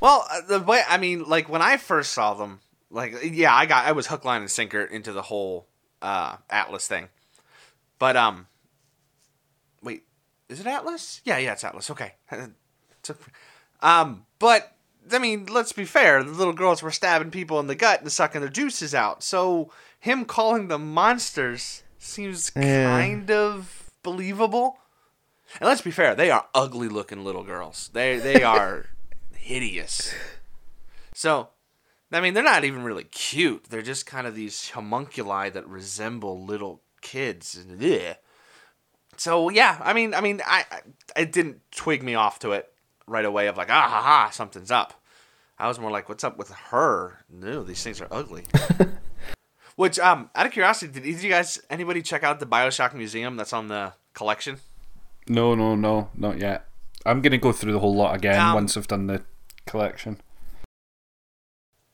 [0.00, 3.66] Well, uh, the way I mean, like when I first saw them, like yeah, I
[3.66, 5.68] got I was hook, line, and sinker into the whole
[6.02, 7.08] uh, Atlas thing.
[7.98, 8.46] But um,
[9.82, 10.04] wait,
[10.48, 11.22] is it Atlas?
[11.24, 11.90] Yeah, yeah, it's Atlas.
[11.90, 12.14] Okay,
[13.80, 14.73] um, but
[15.12, 16.22] I mean, let's be fair.
[16.22, 19.22] The little girls were stabbing people in the gut and sucking their juices out.
[19.22, 22.84] So him calling them monsters seems Yeah.
[22.84, 24.78] kind of believable.
[25.60, 27.90] And let's be fair, they are ugly looking little girls.
[27.92, 28.86] They they are
[29.36, 30.12] hideous.
[31.12, 31.48] So,
[32.12, 33.64] I mean, they're not even really cute.
[33.70, 37.58] They're just kind of these homunculi that resemble little kids.
[37.80, 38.16] Ugh.
[39.16, 42.72] So yeah, I mean, I mean, I, I it didn't twig me off to it
[43.06, 44.94] right away of like ah ha ha something's up.
[45.58, 47.20] I was more like, what's up with her?
[47.30, 48.44] No, these things are ugly.
[49.76, 53.36] Which um, out of curiosity, did, did you guys anybody check out the Bioshock Museum
[53.36, 54.58] that's on the collection?
[55.28, 56.66] No, no, no, not yet.
[57.06, 59.22] I'm gonna go through the whole lot again Um, once I've done the
[59.66, 60.20] collection.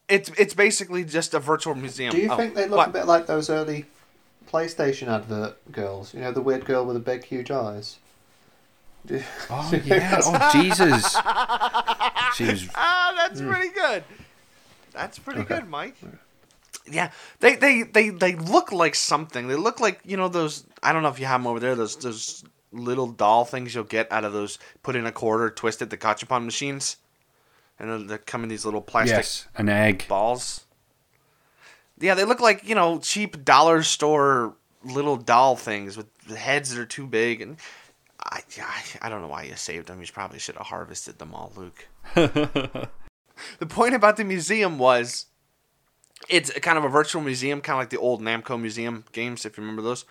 [0.09, 2.13] It's it's basically just a virtual museum.
[2.13, 2.89] Do you Oh, think they look what?
[2.89, 3.87] a bit like those early
[4.51, 6.13] PlayStation advert girls?
[6.15, 7.99] You know, the weird girl with the big, huge eyes.
[9.07, 10.21] Do you- Oh do you think yeah!
[10.23, 11.17] Oh Jesus!
[12.37, 14.05] She was Ah, that's pretty good.
[14.93, 15.97] That's pretty good, Mike.
[16.91, 19.47] Yeah, they, they they they look like something.
[19.49, 20.65] They look like you know those.
[20.83, 21.75] I don't know if you have them over there.
[21.77, 25.91] Those those little doll things you'll get out of those put in a quarter, twisted
[25.91, 26.97] the gachapon machines,
[27.79, 30.07] and then they come in these little plastic yes, an egg.
[30.09, 30.65] balls.
[31.99, 36.81] Yeah, they look like you know cheap dollar store little doll things with heads that
[36.81, 37.57] are too big, and
[38.23, 40.01] I I, I don't know why you saved them.
[40.01, 41.89] You probably should have harvested them all, Luke.
[42.15, 45.27] the point about the museum was
[46.29, 49.57] it's kind of a virtual museum, kind of like the old Namco museum games, if
[49.57, 50.05] you remember those.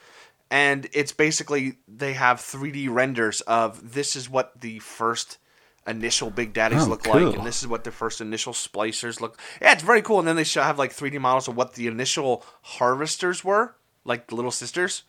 [0.51, 5.37] And it's basically they have 3D renders of this is what the first
[5.85, 9.39] initial Big Daddies Oh, look like, and this is what the first initial splicers look.
[9.61, 10.19] Yeah, it's very cool.
[10.19, 14.35] And then they have like 3D models of what the initial harvesters were, like the
[14.35, 15.03] little sisters,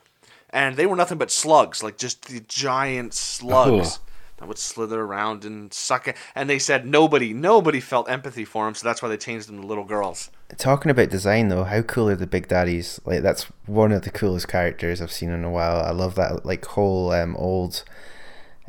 [0.51, 4.03] and they were nothing but slugs, like just the giant slugs Oh.
[4.39, 6.17] that would slither around and suck it.
[6.35, 9.61] And they said nobody, nobody felt empathy for them, so that's why they changed them
[9.61, 10.31] to little girls.
[10.57, 13.01] Talking about design though, how cool are the Big Daddies?
[13.05, 15.77] Like that's one of the coolest characters I've seen in a while.
[15.85, 17.85] I love that like whole um, old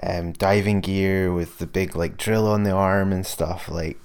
[0.03, 3.67] um, diving gear with the big like drill on the arm and stuff.
[3.69, 3.97] Like,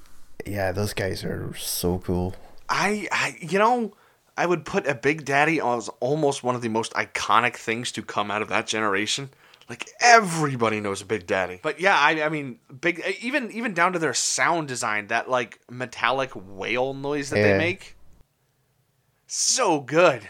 [0.46, 2.34] yeah, those guys are so cool.
[2.68, 3.92] I, I, you know,
[4.36, 8.02] I would put a Big Daddy as almost one of the most iconic things to
[8.02, 9.30] come out of that generation.
[9.68, 11.58] Like everybody knows a Big Daddy.
[11.62, 15.58] But yeah, I, I mean, big even even down to their sound design, that like
[15.70, 17.52] metallic whale noise that Yeah.
[17.52, 17.96] they make.
[19.26, 20.28] So good.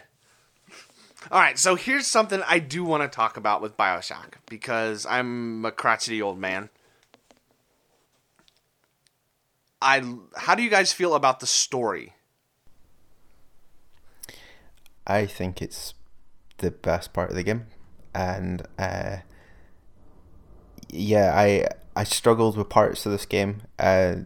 [1.30, 5.64] All right, so here's something I do want to talk about with Bioshock because I'm
[5.64, 6.70] a crotchety old man.
[9.82, 10.02] I
[10.36, 12.14] how do you guys feel about the story?
[15.06, 15.94] I think it's
[16.58, 17.66] the best part of the game,
[18.14, 19.18] and uh,
[20.88, 23.62] yeah, I I struggled with parts of this game.
[23.78, 24.16] Uh,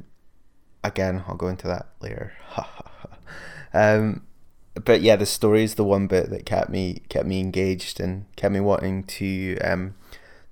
[0.82, 2.32] again, I'll go into that later.
[3.74, 4.26] um,
[4.74, 8.26] but yeah, the story is the one bit that kept me kept me engaged and
[8.36, 9.94] kept me wanting to um,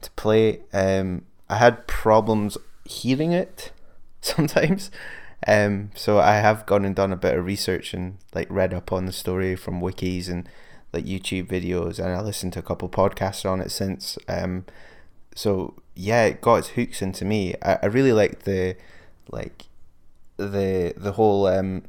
[0.00, 0.60] to play.
[0.72, 3.72] Um, I had problems hearing it
[4.20, 4.90] sometimes.
[5.46, 8.92] Um, so I have gone and done a bit of research and like read up
[8.92, 10.48] on the story from wikis and
[10.92, 14.18] like YouTube videos, and I listened to a couple podcasts on it since.
[14.28, 14.64] Um,
[15.34, 17.54] so yeah, it got its hooks into me.
[17.62, 18.76] I, I really like the
[19.30, 19.66] like
[20.36, 21.84] the the whole um,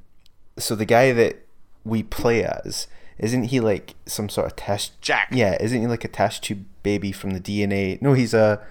[0.57, 1.45] so the guy that
[1.83, 5.29] we play as isn't he like some sort of test Jack.
[5.31, 8.01] Yeah, isn't he like a test tube baby from the DNA?
[8.01, 8.62] No, he's a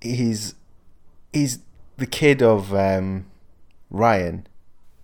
[0.00, 0.54] he's
[1.32, 1.60] he's
[1.96, 3.26] the kid of um,
[3.90, 4.46] Ryan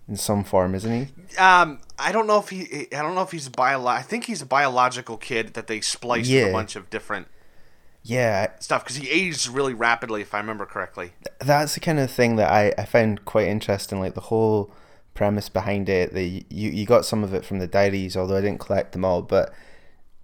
[0.07, 1.37] in some form, isn't he?
[1.37, 2.87] Um, I don't know if he.
[2.95, 3.85] I don't know if he's a bio.
[3.87, 6.45] I think he's a biological kid that they spliced with Yeah.
[6.47, 7.27] a bunch of different
[8.03, 11.13] Yeah, stuff because he aged really rapidly, if I remember correctly.
[11.39, 13.99] that's the kind of thing that I, I found quite interesting.
[13.99, 14.71] Like the whole
[15.15, 16.13] premise behind it.
[16.13, 19.03] The you you got some of it from the diaries, although I didn't collect them
[19.05, 19.21] all.
[19.23, 19.51] But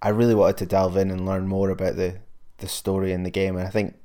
[0.00, 2.18] I really wanted to delve in and learn more about the
[2.58, 3.96] the story in the game, and I think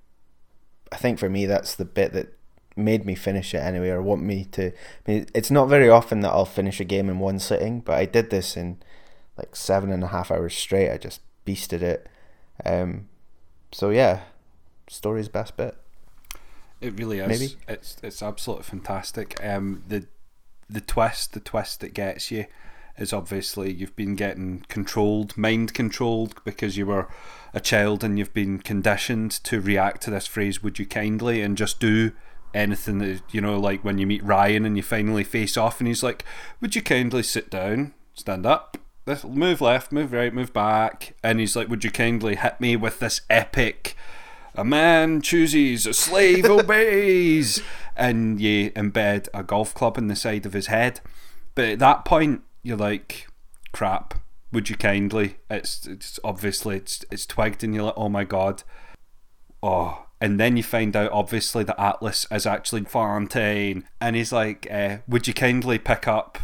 [0.92, 2.34] I think for me that's the bit that
[2.78, 4.68] made me finish it anyway, or want me to.
[4.68, 7.98] I mean, it's not very often that I'll finish a game in one sitting, but
[7.98, 8.78] I did this in
[9.38, 10.92] like seven and a half hours straight.
[10.92, 12.08] I just beasted it.
[12.66, 13.08] Um,
[13.72, 14.22] so yeah,
[14.88, 15.78] story's best bit.
[16.82, 17.28] It really is.
[17.28, 17.56] Maybe.
[17.68, 19.44] It's it's absolutely fantastic.
[19.44, 20.06] Um, the
[20.70, 22.46] the twist, the twist that gets you,
[22.98, 27.08] is obviously you've been getting controlled, mind controlled, because you were
[27.54, 31.58] a child and you've been conditioned to react to this phrase "Would you kindly?" and
[31.58, 32.12] just do
[32.58, 35.88] anything that you know, like when you meet Ryan and you finally face off, and
[35.88, 36.24] he's like,
[36.62, 41.40] "Would you kindly sit down, stand up?" This move left, move right, move back, and
[41.40, 43.96] he's like, "Would you kindly hit me with this epic
[44.58, 47.62] a man chooses, a slave obeys,
[47.96, 51.00] and you embed a golf club in the side of his head.
[51.54, 53.28] But at that point, you're like,
[53.72, 54.16] crap.
[54.52, 55.38] Would you kindly?
[55.50, 58.64] It's it's obviously it's it's twigged, and you're like, oh my god,
[59.62, 60.07] oh.
[60.20, 64.98] And then you find out, obviously, that Atlas is actually Fontaine, and he's like, uh,
[65.08, 66.40] would you kindly pick up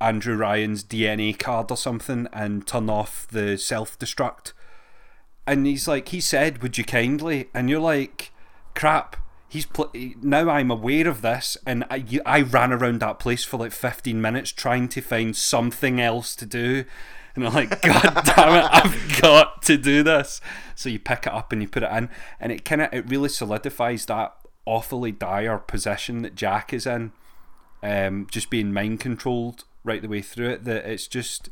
[0.00, 4.52] Andrew Ryan's DNA card or something and turn off the self destruct?
[5.46, 8.32] and he's like, he said, "Would you kindly?" And you're like,
[8.74, 9.16] "Crap."
[9.48, 13.58] He's pl- now I'm aware of this, and I, I ran around that place for
[13.58, 16.84] like 15 minutes trying to find something else to do,
[17.36, 20.40] and I'm like, God damn it, I've got to do this.
[20.74, 23.08] So you pick it up and you put it in, and it kind of it
[23.08, 27.12] really solidifies that awfully dire position that Jack is in,
[27.82, 30.64] um, just being mind controlled right the way through it.
[30.64, 31.48] That it's just,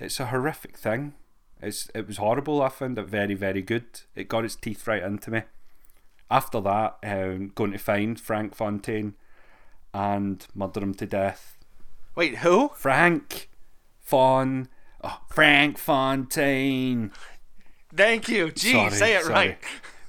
[0.00, 1.14] it's a horrific thing.
[1.62, 2.60] It's it was horrible.
[2.60, 4.00] I found it very very good.
[4.14, 5.42] It got its teeth right into me.
[6.30, 9.14] After that, um, going to find Frank Fontaine
[9.94, 11.56] and murder him to death.
[12.16, 12.70] Wait, who?
[12.74, 13.48] Frank
[14.00, 14.68] Fon,
[15.08, 17.12] oh, Frank Fontaine.
[17.94, 18.50] Thank you.
[18.50, 19.34] Gee, Sorry, say it sorry.
[19.34, 19.58] right.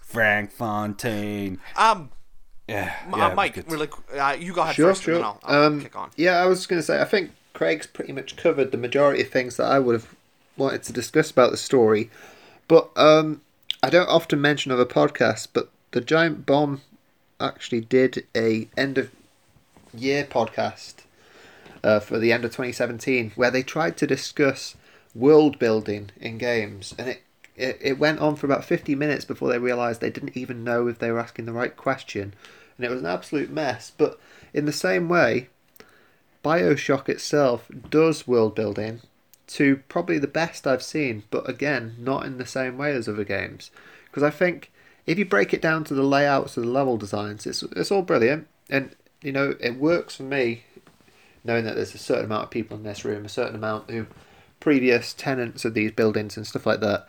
[0.01, 1.59] Frank Fontaine.
[1.75, 2.09] Um,
[2.67, 5.25] Yeah, M- yeah, uh, Mike, really, uh, you go ahead Sure, first, and then sure.
[5.25, 6.09] I'll, I'll Um, kick on.
[6.17, 9.21] yeah, I was just going to say, I think Craig's pretty much covered the majority
[9.21, 10.15] of things that I would have
[10.57, 12.09] wanted to discuss about the story.
[12.67, 13.41] But um,
[13.81, 16.81] I don't often mention other podcasts, but the Giant Bomb
[17.39, 19.11] actually did a end of
[19.93, 20.95] year podcast
[21.83, 24.75] uh, for the end of 2017 where they tried to discuss
[25.17, 27.23] world building in games, and it,
[27.55, 30.87] it it went on for about 50 minutes before they realised they didn't even know
[30.87, 32.33] if they were asking the right question,
[32.77, 33.91] and it was an absolute mess.
[33.95, 34.19] But
[34.53, 35.49] in the same way,
[36.43, 39.01] Bioshock itself does world building
[39.47, 43.23] to probably the best I've seen, but again, not in the same way as other
[43.23, 43.71] games.
[44.05, 44.71] Because I think
[45.05, 48.01] if you break it down to the layouts of the level designs, it's it's all
[48.01, 50.63] brilliant, and you know it works for me,
[51.43, 54.05] knowing that there's a certain amount of people in this room, a certain amount who
[54.59, 57.07] previous tenants of these buildings and stuff like that.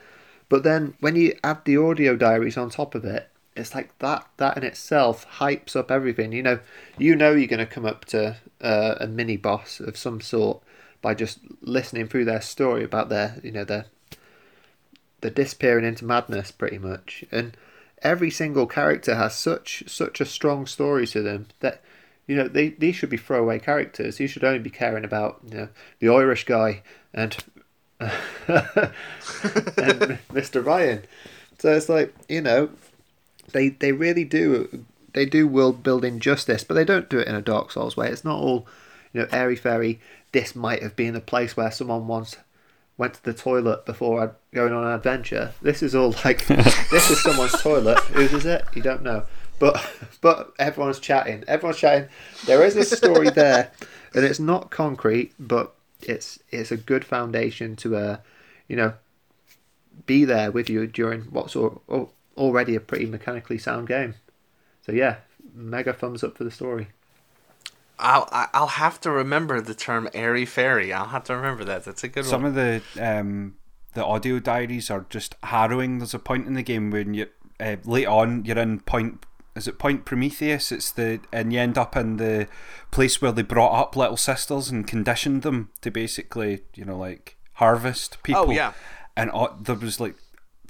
[0.49, 4.27] But then when you add the audio diaries on top of it, it's like that
[4.37, 6.33] that in itself hypes up everything.
[6.33, 6.59] You know,
[6.97, 10.63] you know you're going to come up to uh, a mini boss of some sort
[11.03, 13.87] by just listening through their story about their you know their
[15.21, 17.57] they're disappearing into madness pretty much and
[18.03, 21.83] every single character has such such a strong story to them that
[22.27, 25.57] you know they these should be throwaway characters you should only be caring about you
[25.57, 25.69] know
[26.01, 26.83] the irish guy
[27.13, 27.37] and
[28.01, 28.11] and
[30.33, 30.65] Mr.
[30.65, 31.05] Ryan.
[31.59, 32.71] So it's like you know,
[33.53, 37.35] they they really do they do world building justice, but they don't do it in
[37.35, 38.09] a Dark Souls way.
[38.09, 38.67] It's not all
[39.13, 40.01] you know airy fairy.
[40.33, 42.37] This might have been a place where someone once
[42.99, 45.53] went to the toilet before going on an adventure.
[45.63, 47.99] This is all like this is someone's toilet.
[47.99, 48.65] Whose is it?
[48.75, 49.25] You don't know.
[49.59, 49.83] But
[50.21, 51.45] but everyone's chatting.
[51.49, 52.09] Everyone's chatting.
[52.47, 53.73] There is a story there,
[54.15, 58.17] and it's not concrete, but it's it's a good foundation to uh
[58.69, 58.95] you know
[60.07, 64.15] be there with you during what's al- al- already a pretty mechanically sound game.
[64.87, 65.17] So yeah,
[65.55, 66.89] mega thumbs up for the story.
[67.99, 70.93] I'll I- I'll have to remember the term airy fairy.
[70.93, 71.85] I'll have to remember that.
[71.85, 72.51] That's a good Some one.
[72.51, 73.57] of the um,
[73.95, 75.99] the audio diaries are just harrowing.
[75.99, 77.27] There's a point in the game when you
[77.59, 79.25] uh, late on you're in point.
[79.59, 80.71] Is it Point Prometheus?
[80.71, 82.47] It's the and you end up in the
[82.91, 87.37] place where they brought up little sisters and conditioned them to basically, you know, like
[87.55, 88.45] harvest oh, people.
[88.49, 88.73] Oh, yeah.
[89.17, 90.15] And au- there was like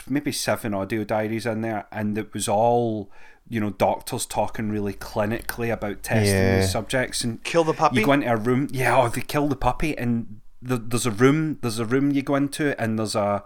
[0.08, 3.10] maybe seven audio diaries in there, and it was all
[3.46, 6.60] you know doctors talking really clinically about testing Yeah.
[6.60, 8.00] these subjects and Kill the puppy?
[8.00, 11.10] You go into a room, yeah, or they kill the puppy, and the, there's a
[11.10, 13.44] room, there's a room you go into, and there's a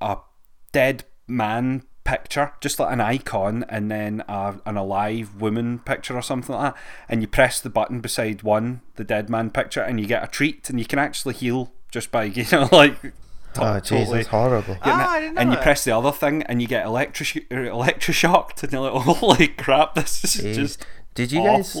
[0.00, 0.18] a
[0.72, 6.22] dead man picture, just like an icon, and then a, an alive woman picture or
[6.22, 6.82] something like that.
[7.08, 10.26] And you press the button beside one, the dead man picture, and you get a
[10.26, 13.00] treat, and you can actually heal just by you know like.
[13.02, 13.12] to-
[13.54, 14.78] Oh, jeez, totally- that's horrible.
[14.80, 15.62] Ah, and, I didn't know and you that.
[15.62, 19.94] press the other thing, and you get electric electroshocked, and you're like, "Holy crap!
[19.94, 20.54] This is Jeez.
[20.54, 21.76] just Did you guys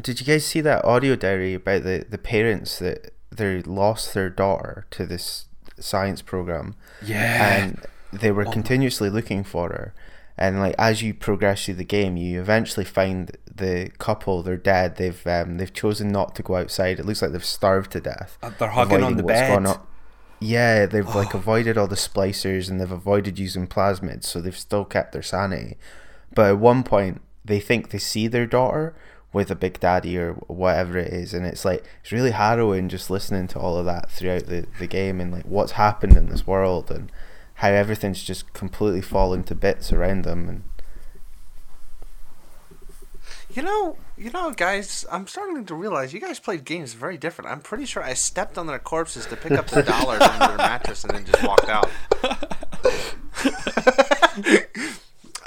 [0.00, 4.30] did you guys see that audio diary about the, the parents that they lost their
[4.30, 5.46] daughter to this
[5.80, 7.56] science program Yeah.
[7.64, 9.94] and they were continuously looking for her.
[10.36, 14.94] And like as you progress through the game you eventually find the couple they're dead
[14.94, 17.00] they've um, they've chosen not to go outside.
[17.00, 18.38] It looks like they've starved to death.
[18.42, 19.76] Uh, they're hugging on the bed.
[20.40, 24.84] yeah they've like avoided all the splicers and they've avoided using plasmids so they've still
[24.84, 25.76] kept their sanity.
[26.34, 28.94] But at one point they think they see their daughter
[29.32, 33.10] with a big daddy or whatever it is and it's like it's really harrowing just
[33.10, 36.46] listening to all of that throughout the, the game and like what's happened in this
[36.46, 37.10] world and
[37.58, 40.62] how everything's just completely fallen to bits around them and
[43.50, 47.50] You know, you know, guys, I'm starting to realize you guys played games very different.
[47.50, 50.56] I'm pretty sure I stepped on their corpses to pick up the dollars under their
[50.58, 51.90] mattress and then just walked out.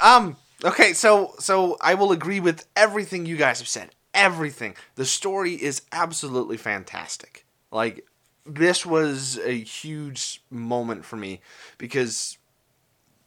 [0.00, 0.36] um.
[0.64, 0.92] Okay.
[0.92, 3.90] So, so I will agree with everything you guys have said.
[4.12, 4.76] Everything.
[4.96, 7.46] The story is absolutely fantastic.
[7.70, 8.04] Like,
[8.44, 11.40] this was a huge moment for me
[11.78, 12.38] because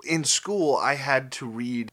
[0.03, 1.91] in school I had to read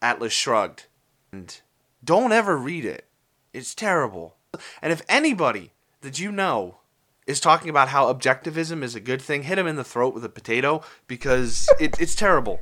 [0.00, 0.86] Atlas Shrugged
[1.32, 1.60] and
[2.02, 3.06] don't ever read it.
[3.52, 4.36] It's terrible.
[4.80, 6.78] And if anybody that you know
[7.26, 10.24] is talking about how objectivism is a good thing, hit him in the throat with
[10.24, 12.60] a potato because it, it's terrible.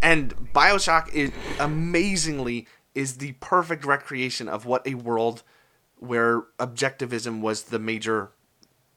[0.00, 5.42] And Bioshock is amazingly is the perfect recreation of what a world
[5.98, 8.30] where objectivism was the major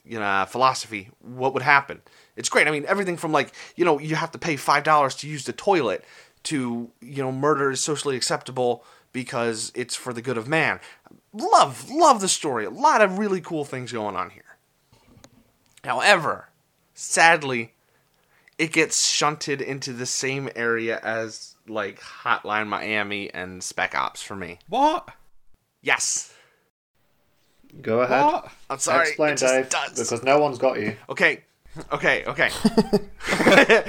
[0.07, 2.01] you know philosophy what would happen?
[2.35, 2.67] It's great.
[2.67, 5.45] I mean everything from like you know you have to pay five dollars to use
[5.45, 6.03] the toilet
[6.43, 10.79] to you know murder is socially acceptable because it's for the good of man.
[11.33, 12.65] Love love the story.
[12.65, 14.57] A lot of really cool things going on here.
[15.83, 16.49] However
[16.93, 17.73] sadly
[18.57, 24.35] it gets shunted into the same area as like hotline miami and spec ops for
[24.35, 24.59] me.
[24.67, 25.09] What?
[25.81, 26.33] yes
[27.82, 28.23] Go ahead.
[28.25, 28.51] What?
[28.69, 29.99] i'm sorry Explain, it just Dave, does.
[29.99, 30.95] because no one's got you.
[31.10, 31.43] Okay.
[31.91, 32.49] Okay, okay.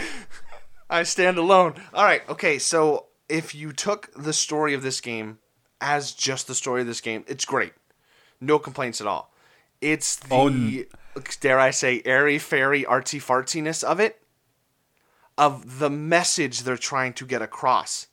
[0.90, 1.74] I stand alone.
[1.94, 2.26] All right.
[2.28, 5.38] Okay, so if you took the story of this game
[5.80, 7.72] as just the story of this game, it's great.
[8.40, 9.32] No complaints at all.
[9.80, 10.86] It's the Oh, n-
[11.40, 14.20] dare I say airy fairy artsy fartsiness of it
[15.36, 18.07] of the message they're trying to get across.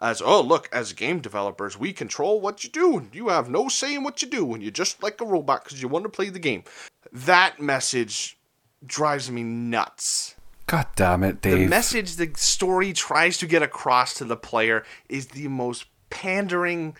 [0.00, 3.08] As oh look, as game developers, we control what you do.
[3.12, 5.82] You have no say in what you do, and you're just like a robot because
[5.82, 6.64] you want to play the game.
[7.12, 8.38] That message
[8.84, 10.36] drives me nuts.
[10.66, 14.84] God damn it, dave The message the story tries to get across to the player
[15.08, 16.96] is the most pandering,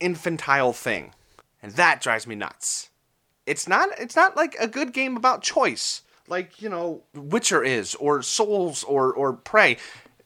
[0.00, 1.12] infantile thing,
[1.62, 2.90] and that drives me nuts.
[3.46, 3.90] It's not.
[3.98, 8.82] It's not like a good game about choice, like you know, Witcher is, or Souls,
[8.84, 9.76] or or Prey.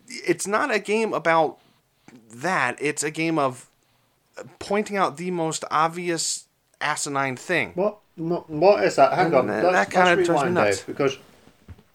[0.06, 1.58] It's not a game about
[2.30, 2.76] that.
[2.80, 3.68] It's a game of
[4.58, 6.46] pointing out the most obvious
[6.80, 7.72] asinine thing.
[7.74, 7.98] What?
[8.16, 9.12] What what is that?
[9.12, 9.48] Hang on.
[9.48, 10.76] That- Let's, that let's drives me rewind, nuts.
[10.78, 11.18] Dave, because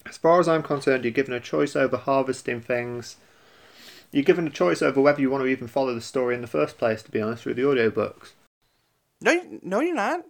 [0.05, 3.15] as far as I'm concerned, you're given a choice over harvesting things.
[4.11, 6.47] You're given a choice over whether you want to even follow the story in the
[6.47, 7.03] first place.
[7.03, 8.31] To be honest, through the audiobooks.
[9.21, 10.25] No, no, you're not.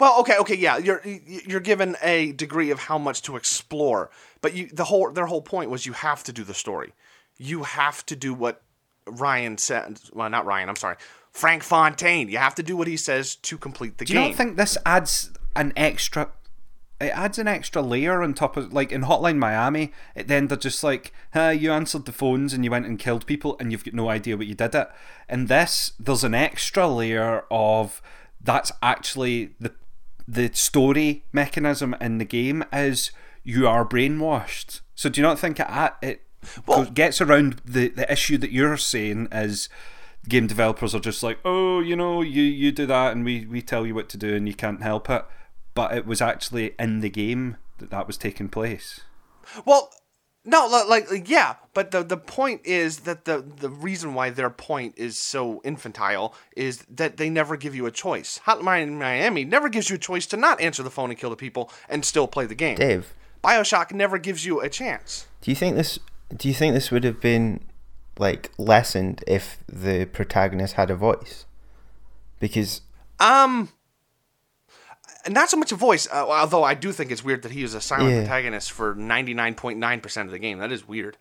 [0.00, 4.54] Well, okay, okay, yeah, you're you're given a degree of how much to explore, but
[4.54, 6.92] you the whole their whole point was you have to do the story.
[7.38, 8.62] You have to do what
[9.06, 10.00] Ryan said.
[10.12, 10.68] Well, not Ryan.
[10.68, 10.96] I'm sorry,
[11.32, 12.28] Frank Fontaine.
[12.28, 14.22] You have to do what he says to complete the Do game.
[14.22, 16.30] Do you not think this adds an extra?
[16.98, 19.92] It adds an extra layer on top of like in Hotline Miami.
[20.14, 23.26] It then they're just like, "Huh, you answered the phones and you went and killed
[23.26, 24.88] people, and you've got no idea what you did it."
[25.28, 28.00] In this, there's an extra layer of
[28.40, 29.74] that's actually the
[30.28, 33.10] the story mechanism in the game is
[33.44, 34.80] you are brainwashed.
[34.94, 35.68] So do you not think it
[36.02, 36.22] it
[36.66, 39.68] Well- gets around the the issue that you're saying is
[40.28, 43.62] game developers are just like, oh, you know, you you do that and we we
[43.62, 45.24] tell you what to do and you can't help it.
[45.74, 49.00] But it was actually in the game that that was taking place.
[49.64, 49.90] Well,
[50.48, 54.48] no, like, like, yeah, but the the point is that the the reason why their
[54.48, 58.40] point is so infantile is that they never give you a choice.
[58.46, 61.36] Hotline Miami never gives you a choice to not answer the phone and kill the
[61.36, 62.76] people and still play the game.
[62.76, 65.26] Dave, BioShock never gives you a chance.
[65.40, 65.98] do you think this?
[66.34, 67.60] Do you think this would have been
[68.18, 71.44] like lessened if the protagonist had a voice?
[72.40, 72.80] Because
[73.20, 73.70] Um,
[75.28, 77.74] not so much a voice, uh, although I do think it's weird that he is
[77.74, 78.20] a silent Yeah.
[78.20, 80.58] protagonist for ninety nine point nine percent of the game.
[80.58, 81.16] That is weird,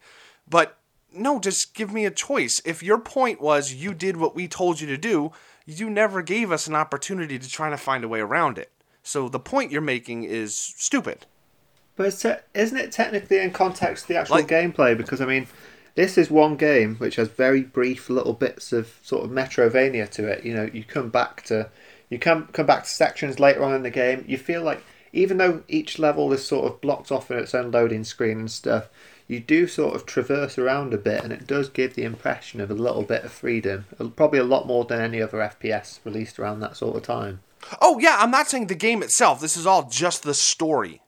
[0.48, 0.78] but
[1.14, 2.60] no, just give me a choice.
[2.66, 5.32] If your point was you did what we told you to do,
[5.66, 8.72] you never gave us an opportunity to try to find a way around it.
[9.02, 11.26] So the point you're making is stupid.
[11.96, 14.98] But it's te- isn't it technically in context of the actual Like- gameplay?
[14.98, 15.48] Because I mean,
[15.96, 20.28] this is one game which has very brief little bits of sort of Metroidvania to
[20.28, 20.44] it.
[20.46, 21.70] You know, you come back to
[22.10, 24.26] you come come back to sections later on in the game.
[24.28, 24.84] You feel like
[25.14, 28.52] even though each level is sort of blocked off in its own loading screen and
[28.52, 28.90] stuff,
[29.30, 32.70] you do sort of traverse around a bit, and it does give the impression of
[32.70, 33.86] a little bit of freedom.
[34.18, 37.40] Probably a lot more than any other FPS released around that sort of time.
[37.82, 39.40] Oh yeah, I'm not saying the game itself.
[39.40, 41.02] This is all just the story.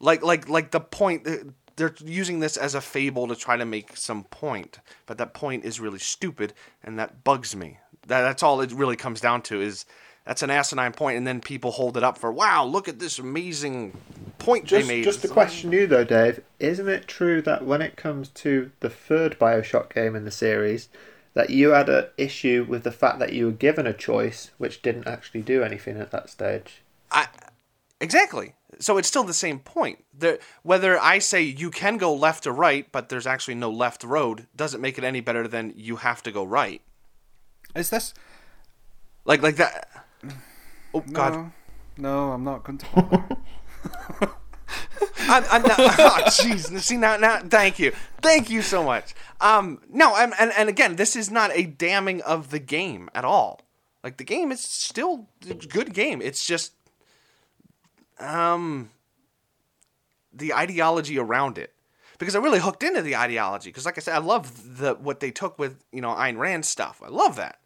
[0.00, 1.36] Like like like the point uh,
[1.76, 5.64] they're using this as a fable to try to make some point, but that point
[5.64, 7.78] is really stupid and that bugs me.
[8.06, 9.86] That that's all it really comes down to is
[10.24, 13.18] that's an asinine point and then people hold it up for wow, look at this
[13.18, 13.96] amazing
[14.38, 15.04] point Just, they made.
[15.04, 18.90] just to question you though, Dave, isn't it true that when it comes to the
[18.90, 20.88] third Bioshock game in the series,
[21.34, 24.82] that you had an issue with the fact that you were given a choice which
[24.82, 26.82] didn't actually do anything at that stage?
[27.10, 27.28] I
[28.00, 28.54] exactly.
[28.80, 30.04] So it's still the same point.
[30.12, 34.02] There, whether I say you can go left or right, but there's actually no left
[34.02, 36.80] road, doesn't make it any better than you have to go right.
[37.76, 38.14] Is this?
[39.24, 39.88] Like like that.
[40.94, 41.52] Oh God, No,
[41.98, 42.86] no, I'm not going to.
[45.28, 45.78] I'm, I'm not.
[45.98, 47.40] Oh jeez, see now now.
[47.40, 49.14] Thank you, thank you so much.
[49.40, 53.24] Um, no, and, and and again, this is not a damning of the game at
[53.24, 53.60] all.
[54.02, 56.22] Like the game is still a good game.
[56.22, 56.72] It's just
[58.20, 58.90] um
[60.32, 61.72] the ideology around it.
[62.18, 63.70] Because I really hooked into the ideology.
[63.70, 66.64] Because like I said, I love the what they took with you know Ayn Rand
[66.66, 67.02] stuff.
[67.04, 67.58] I love that.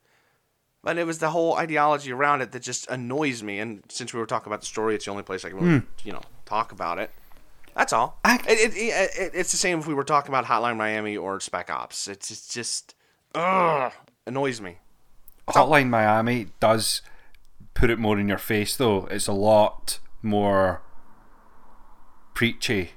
[0.82, 3.58] But it was the whole ideology around it that just annoys me.
[3.58, 5.82] And since we were talking about the story, it's the only place I can really,
[6.04, 7.10] you know, talk about it.
[7.74, 8.18] That's all.
[8.22, 11.16] I- It, it, it, it- it's the same if we were talking about Hotline Miami
[11.16, 12.06] or Spec Ops.
[12.06, 12.94] It's, it's just,
[13.34, 13.92] ugh,
[14.26, 14.76] annoys me.
[15.48, 17.00] Hotline Miami does
[17.72, 19.06] put it more in your face, though.
[19.10, 20.82] It's a lot more
[22.34, 22.92] preachy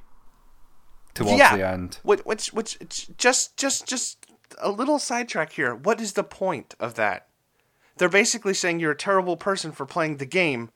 [1.13, 1.55] towards yeah.
[1.55, 1.99] the end.
[2.03, 4.25] Which, which, which, it's just, just, just
[4.59, 5.75] a little sidetrack here.
[5.75, 7.27] What is the point of that?
[7.97, 10.69] They're basically saying you're a terrible person for playing the game.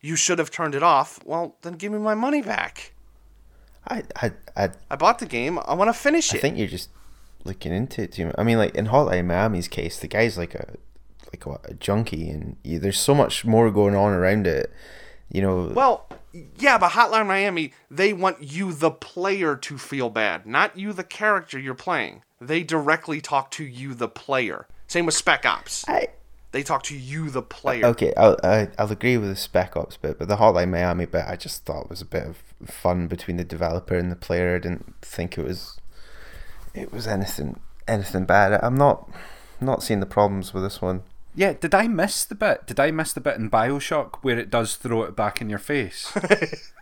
[0.00, 1.20] You should have turned it off.
[1.24, 2.94] Well, then give me my money back.
[3.88, 5.58] I, I, I, I bought the game.
[5.64, 6.38] I want to finish it.
[6.38, 6.90] I think you're just
[7.44, 8.34] looking into it too much.
[8.38, 10.76] I mean, like in Hotline Miami's case, the guy's like a
[11.32, 14.70] like what, a junkie, and you, there's so much more going on around it.
[15.32, 16.06] You know, Well,
[16.58, 21.04] yeah, but Hotline Miami, they want you, the player, to feel bad, not you, the
[21.04, 22.22] character you're playing.
[22.40, 24.66] They directly talk to you, the player.
[24.86, 25.88] Same with Spec Ops.
[25.88, 26.08] I,
[26.50, 27.86] They talk to you, the player.
[27.86, 31.24] okay, I'll I, I'll agree with the Spec Ops bit, but the Hotline Miami bit,
[31.26, 34.56] I just thought was a bit of fun between the developer and the player.
[34.56, 35.78] I didn't think it was
[36.74, 37.58] it was anything
[37.88, 38.58] anything bad.
[38.62, 39.10] I'm not
[39.60, 41.02] not seeing the problems with this one.
[41.34, 42.66] Yeah, did I miss the bit?
[42.66, 45.58] Did I miss the bit in Bioshock where it does throw it back in your
[45.58, 46.12] face?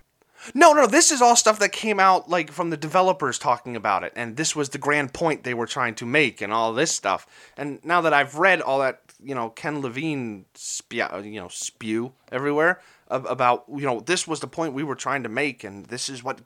[0.54, 4.04] No, no, this is all stuff that came out like from the developers talking about
[4.04, 6.92] it, and this was the grand point they were trying to make, and all this
[6.92, 7.26] stuff.
[7.56, 12.12] And now that I've read all that, you know, Ken Levine, spew, you know, spew
[12.32, 12.80] everywhere
[13.10, 16.22] about, you know, this was the point we were trying to make, and this is
[16.22, 16.40] what,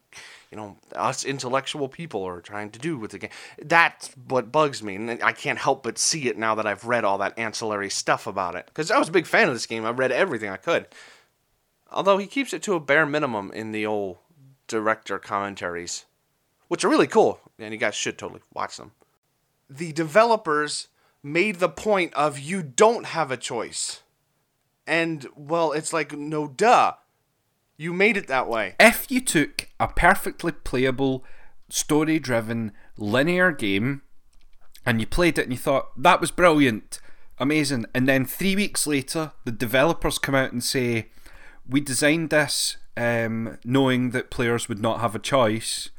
[0.50, 3.30] you know, us intellectual people are trying to do with the game.
[3.62, 7.04] That's what bugs me, and I can't help but see it now that I've read
[7.04, 8.66] all that ancillary stuff about it.
[8.66, 10.86] Because I was a big fan of this game, I read everything I could.
[11.90, 14.16] Although he keeps it to a bare minimum in the old
[14.66, 16.06] director commentaries,
[16.68, 18.92] which are really cool, and you guys should totally watch them.
[19.68, 20.88] The developers
[21.22, 24.02] made the point of you don't have a choice.
[24.86, 26.94] And, well, it's like, no duh.
[27.76, 28.76] You made it that way.
[28.78, 31.24] If you took a perfectly playable,
[31.68, 34.02] story driven, linear game
[34.86, 37.00] and you played it and you thought, that was brilliant,
[37.38, 41.08] amazing, and then three weeks later, the developers come out and say,
[41.68, 45.90] we designed this um, knowing that players would not have a choice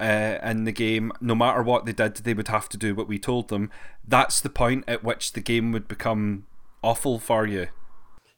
[0.00, 1.12] uh, in the game.
[1.20, 3.70] No matter what they did, they would have to do what we told them.
[4.06, 6.46] That's the point at which the game would become
[6.82, 7.68] awful for you.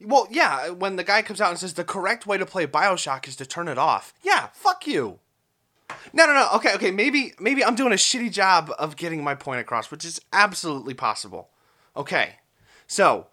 [0.01, 3.27] Well, yeah, when the guy comes out and says the correct way to play BioShock
[3.27, 4.13] is to turn it off.
[4.23, 5.21] Yeah, fuck you.
[6.13, 6.49] No, no, no.
[6.55, 6.91] Okay, okay.
[6.91, 10.95] Maybe, maybe I'm doing a shitty job of getting my point across, which is absolutely
[10.95, 11.51] possible.
[11.97, 12.37] Okay,
[12.87, 13.29] so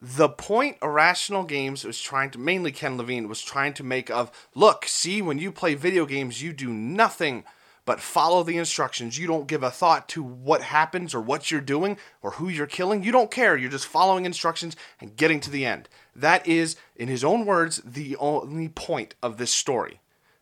[0.00, 4.30] the point Irrational Games was trying to, mainly Ken Levine, was trying to make of
[4.54, 7.44] look, see, when you play video games, you do nothing
[7.92, 9.18] but follow the instructions.
[9.18, 12.66] You don't give a thought to what happens or what you're doing or who you're
[12.66, 13.02] killing.
[13.02, 13.54] You don't care.
[13.54, 15.90] You're just following instructions and getting to the end.
[16.16, 20.00] That is, in his own words, the only point of this story.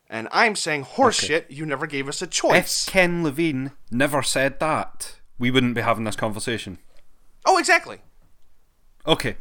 [0.09, 1.53] And I'm saying, horseshit, okay.
[1.53, 2.87] you never gave us a choice.
[2.87, 6.77] If Ken Levine never said that, we wouldn't be having this conversation.
[7.45, 7.97] Oh, exactly.
[9.05, 9.35] Okay,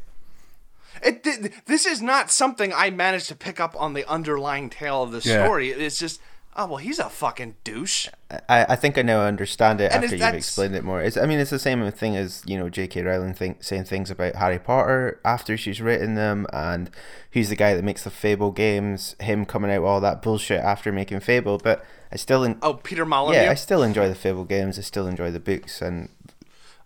[1.03, 5.13] it, this is not something I managed to pick up on the underlying tale of
[5.13, 5.45] the yeah.
[5.45, 5.71] story.
[5.71, 6.21] It's just,
[6.57, 8.09] oh well, he's a fucking douche.
[8.49, 11.01] I, I think I now understand it and after you've explained it more.
[11.01, 13.03] It's, I mean, it's the same thing as you know J.K.
[13.03, 16.91] Rowling think, saying things about Harry Potter after she's written them, and
[17.33, 19.17] who's the guy that makes the Fable games?
[19.21, 22.75] Him coming out with all that bullshit after making Fable, but I still in, oh
[22.75, 23.43] Peter Molyneux.
[23.43, 24.79] Yeah, I still enjoy the Fable games.
[24.79, 26.09] I still enjoy the books and.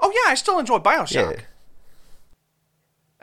[0.01, 1.37] Oh yeah, I still enjoy Bioshock.
[1.37, 1.45] Yeah.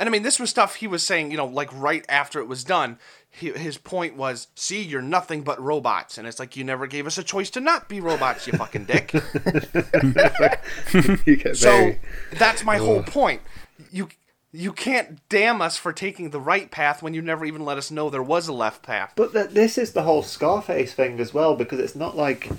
[0.01, 2.47] And I mean, this was stuff he was saying, you know, like right after it
[2.47, 2.97] was done.
[3.33, 6.17] He, his point was, see, you're nothing but robots.
[6.17, 8.85] And it's like, you never gave us a choice to not be robots, you fucking
[8.85, 9.11] dick.
[11.55, 11.93] so
[12.33, 13.41] that's my whole point.
[13.89, 14.09] You
[14.53, 17.89] you can't damn us for taking the right path when you never even let us
[17.89, 19.13] know there was a left path.
[19.15, 22.49] But the, this is the whole Scarface thing as well, because it's not like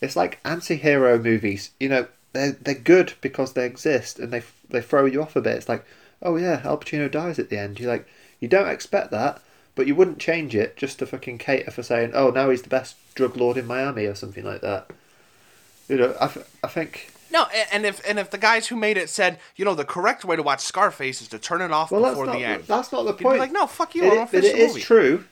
[0.00, 1.70] it's like anti-hero movies.
[1.78, 5.40] You know, they're they're good because they exist and they they throw you off a
[5.40, 5.56] bit.
[5.56, 5.84] It's like
[6.22, 7.78] oh yeah, Al Pacino dies at the end.
[7.78, 8.06] You're like,
[8.40, 9.40] you don't expect that,
[9.76, 12.68] but you wouldn't change it just to fucking cater for saying, oh, now he's the
[12.68, 14.90] best drug lord in Miami or something like that.
[15.88, 16.24] You know, I,
[16.64, 17.12] I think.
[17.30, 20.24] No, and if and if the guys who made it said, you know, the correct
[20.24, 22.64] way to watch Scarface is to turn it off well, before not, the end.
[22.64, 23.38] That's not the point.
[23.38, 24.04] like, no, fuck you.
[24.04, 25.24] It, I don't but it is true.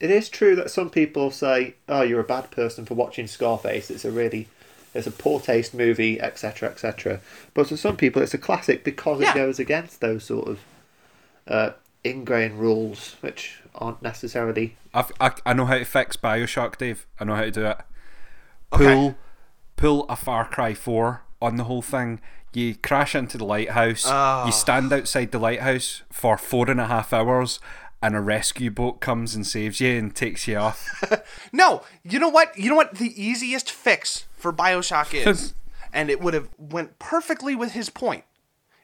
[0.00, 3.90] It is true that some people say, "Oh, you're a bad person for watching Scarface.
[3.90, 4.48] It's a really
[4.92, 7.20] it's a poor taste movie, etc., etc.
[7.54, 9.30] But to some people, it's a classic because yeah.
[9.30, 10.60] it goes against those sort of
[11.46, 11.70] uh,
[12.10, 14.76] ingrained rules, which aren't necessarily.
[14.94, 17.06] I've, i I know how to fix Bioshock, Dave.
[17.18, 17.78] I know how to do it.
[18.70, 19.16] Pull, okay.
[19.76, 22.20] pull a Far Cry Four on the whole thing.
[22.52, 24.04] You crash into the lighthouse.
[24.06, 24.44] Oh.
[24.44, 24.50] You ah.
[24.50, 27.60] stand outside the lighthouse for four and a half hours
[28.02, 31.04] and a rescue boat comes and saves you and takes you off.
[31.52, 32.56] no, you know what?
[32.56, 35.54] You know what the easiest fix for BioShock is,
[35.92, 38.24] and it would have went perfectly with his point.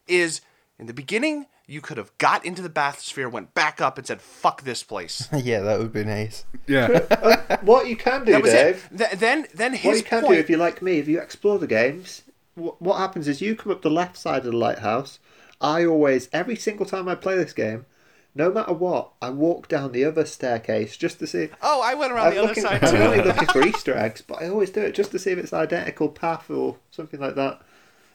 [0.06, 0.40] Is
[0.78, 4.20] in the beginning you could have got into the bathysphere, went back up, and said
[4.20, 6.44] "fuck this place." yeah, that would be nice.
[6.66, 7.00] Yeah.
[7.10, 8.88] uh, what you can do, Dave?
[8.96, 10.34] Th- then, then his what you can point...
[10.34, 13.72] do if you're like me, if you explore the games, what happens is you come
[13.72, 15.18] up the left side of the lighthouse.
[15.60, 17.86] I always, every single time I play this game,
[18.34, 21.48] no matter what, I walk down the other staircase just to see.
[21.62, 22.96] Oh, I went around I'm the looking, other side too.
[22.96, 25.38] I'm only looking for Easter eggs, but I always do it just to see if
[25.38, 27.62] it's an identical path or something like that.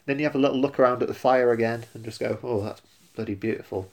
[0.06, 2.62] Then you have a little look around at the fire again and just go, "Oh,
[2.62, 2.82] that's
[3.18, 3.92] bloody beautiful."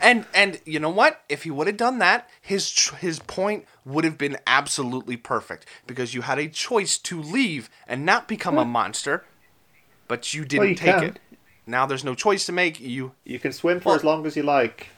[0.00, 1.22] and and you know what?
[1.28, 6.14] If he would have done that, his his point would have been absolutely perfect because
[6.14, 9.24] you had a choice to leave and not become a monster,
[10.08, 11.04] but you didn't well, you take can.
[11.04, 11.18] it.
[11.66, 12.80] Now there's no choice to make.
[12.80, 14.88] You you can swim for well, as long as you like.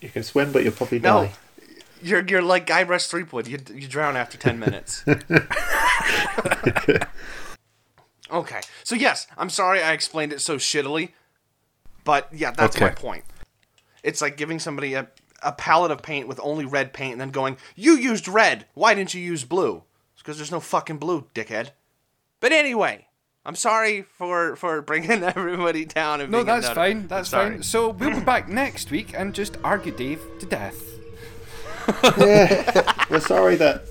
[0.00, 1.32] You can swim, but you'll probably no, die.
[2.02, 3.46] You're you're like Guybrush Threepwood.
[3.46, 5.04] You you drown after ten minutes.
[8.30, 11.10] okay, so yes, I'm sorry I explained it so shittily,
[12.04, 12.86] but yeah, that's okay.
[12.86, 13.24] my point.
[14.02, 15.08] It's like giving somebody a
[15.42, 18.66] a palette of paint with only red paint and then going, "You used red.
[18.74, 19.82] Why didn't you use blue?"
[20.14, 21.70] It's because there's no fucking blue, dickhead.
[22.40, 23.06] But anyway,
[23.44, 26.20] I'm sorry for for bringing everybody down.
[26.20, 27.06] And No, being that's fine.
[27.08, 27.62] That's fine.
[27.62, 30.80] So we'll be back next week and just argue Dave to death.
[32.18, 33.84] yeah, We're sorry that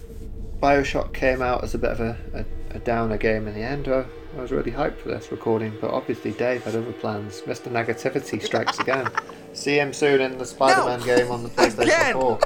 [0.62, 3.90] Bioshock came out as a bit of a, a, a downer game in the end.
[3.90, 4.06] I,
[4.38, 7.42] I was really hyped for this recording, but obviously Dave had other plans.
[7.42, 7.70] Mr.
[7.70, 9.10] Negativity strikes again.
[9.54, 11.06] See him soon in the Spider-Man No!
[11.06, 12.14] game on the PlayStation Again!
[12.14, 12.40] 4.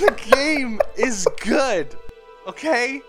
[0.00, 1.94] the game is good.
[2.48, 3.00] Okay?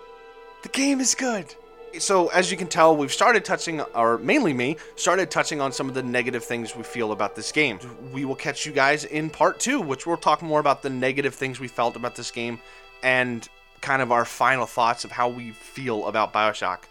[0.61, 1.53] The game is good.
[1.97, 5.89] So, as you can tell, we've started touching, or mainly me, started touching on some
[5.89, 7.79] of the negative things we feel about this game.
[8.13, 11.33] We will catch you guys in part two, which we'll talk more about the negative
[11.35, 12.59] things we felt about this game
[13.03, 13.49] and
[13.81, 16.83] kind of our final thoughts of how we feel about Bioshock.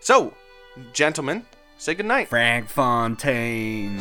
[0.00, 0.32] So,
[0.92, 1.44] gentlemen,
[1.78, 2.28] say goodnight.
[2.28, 4.00] Frank Fontaine.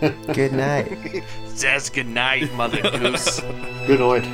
[0.32, 1.24] Good night.
[1.46, 3.40] Says goodnight, Mother Goose.
[3.86, 4.24] Good night.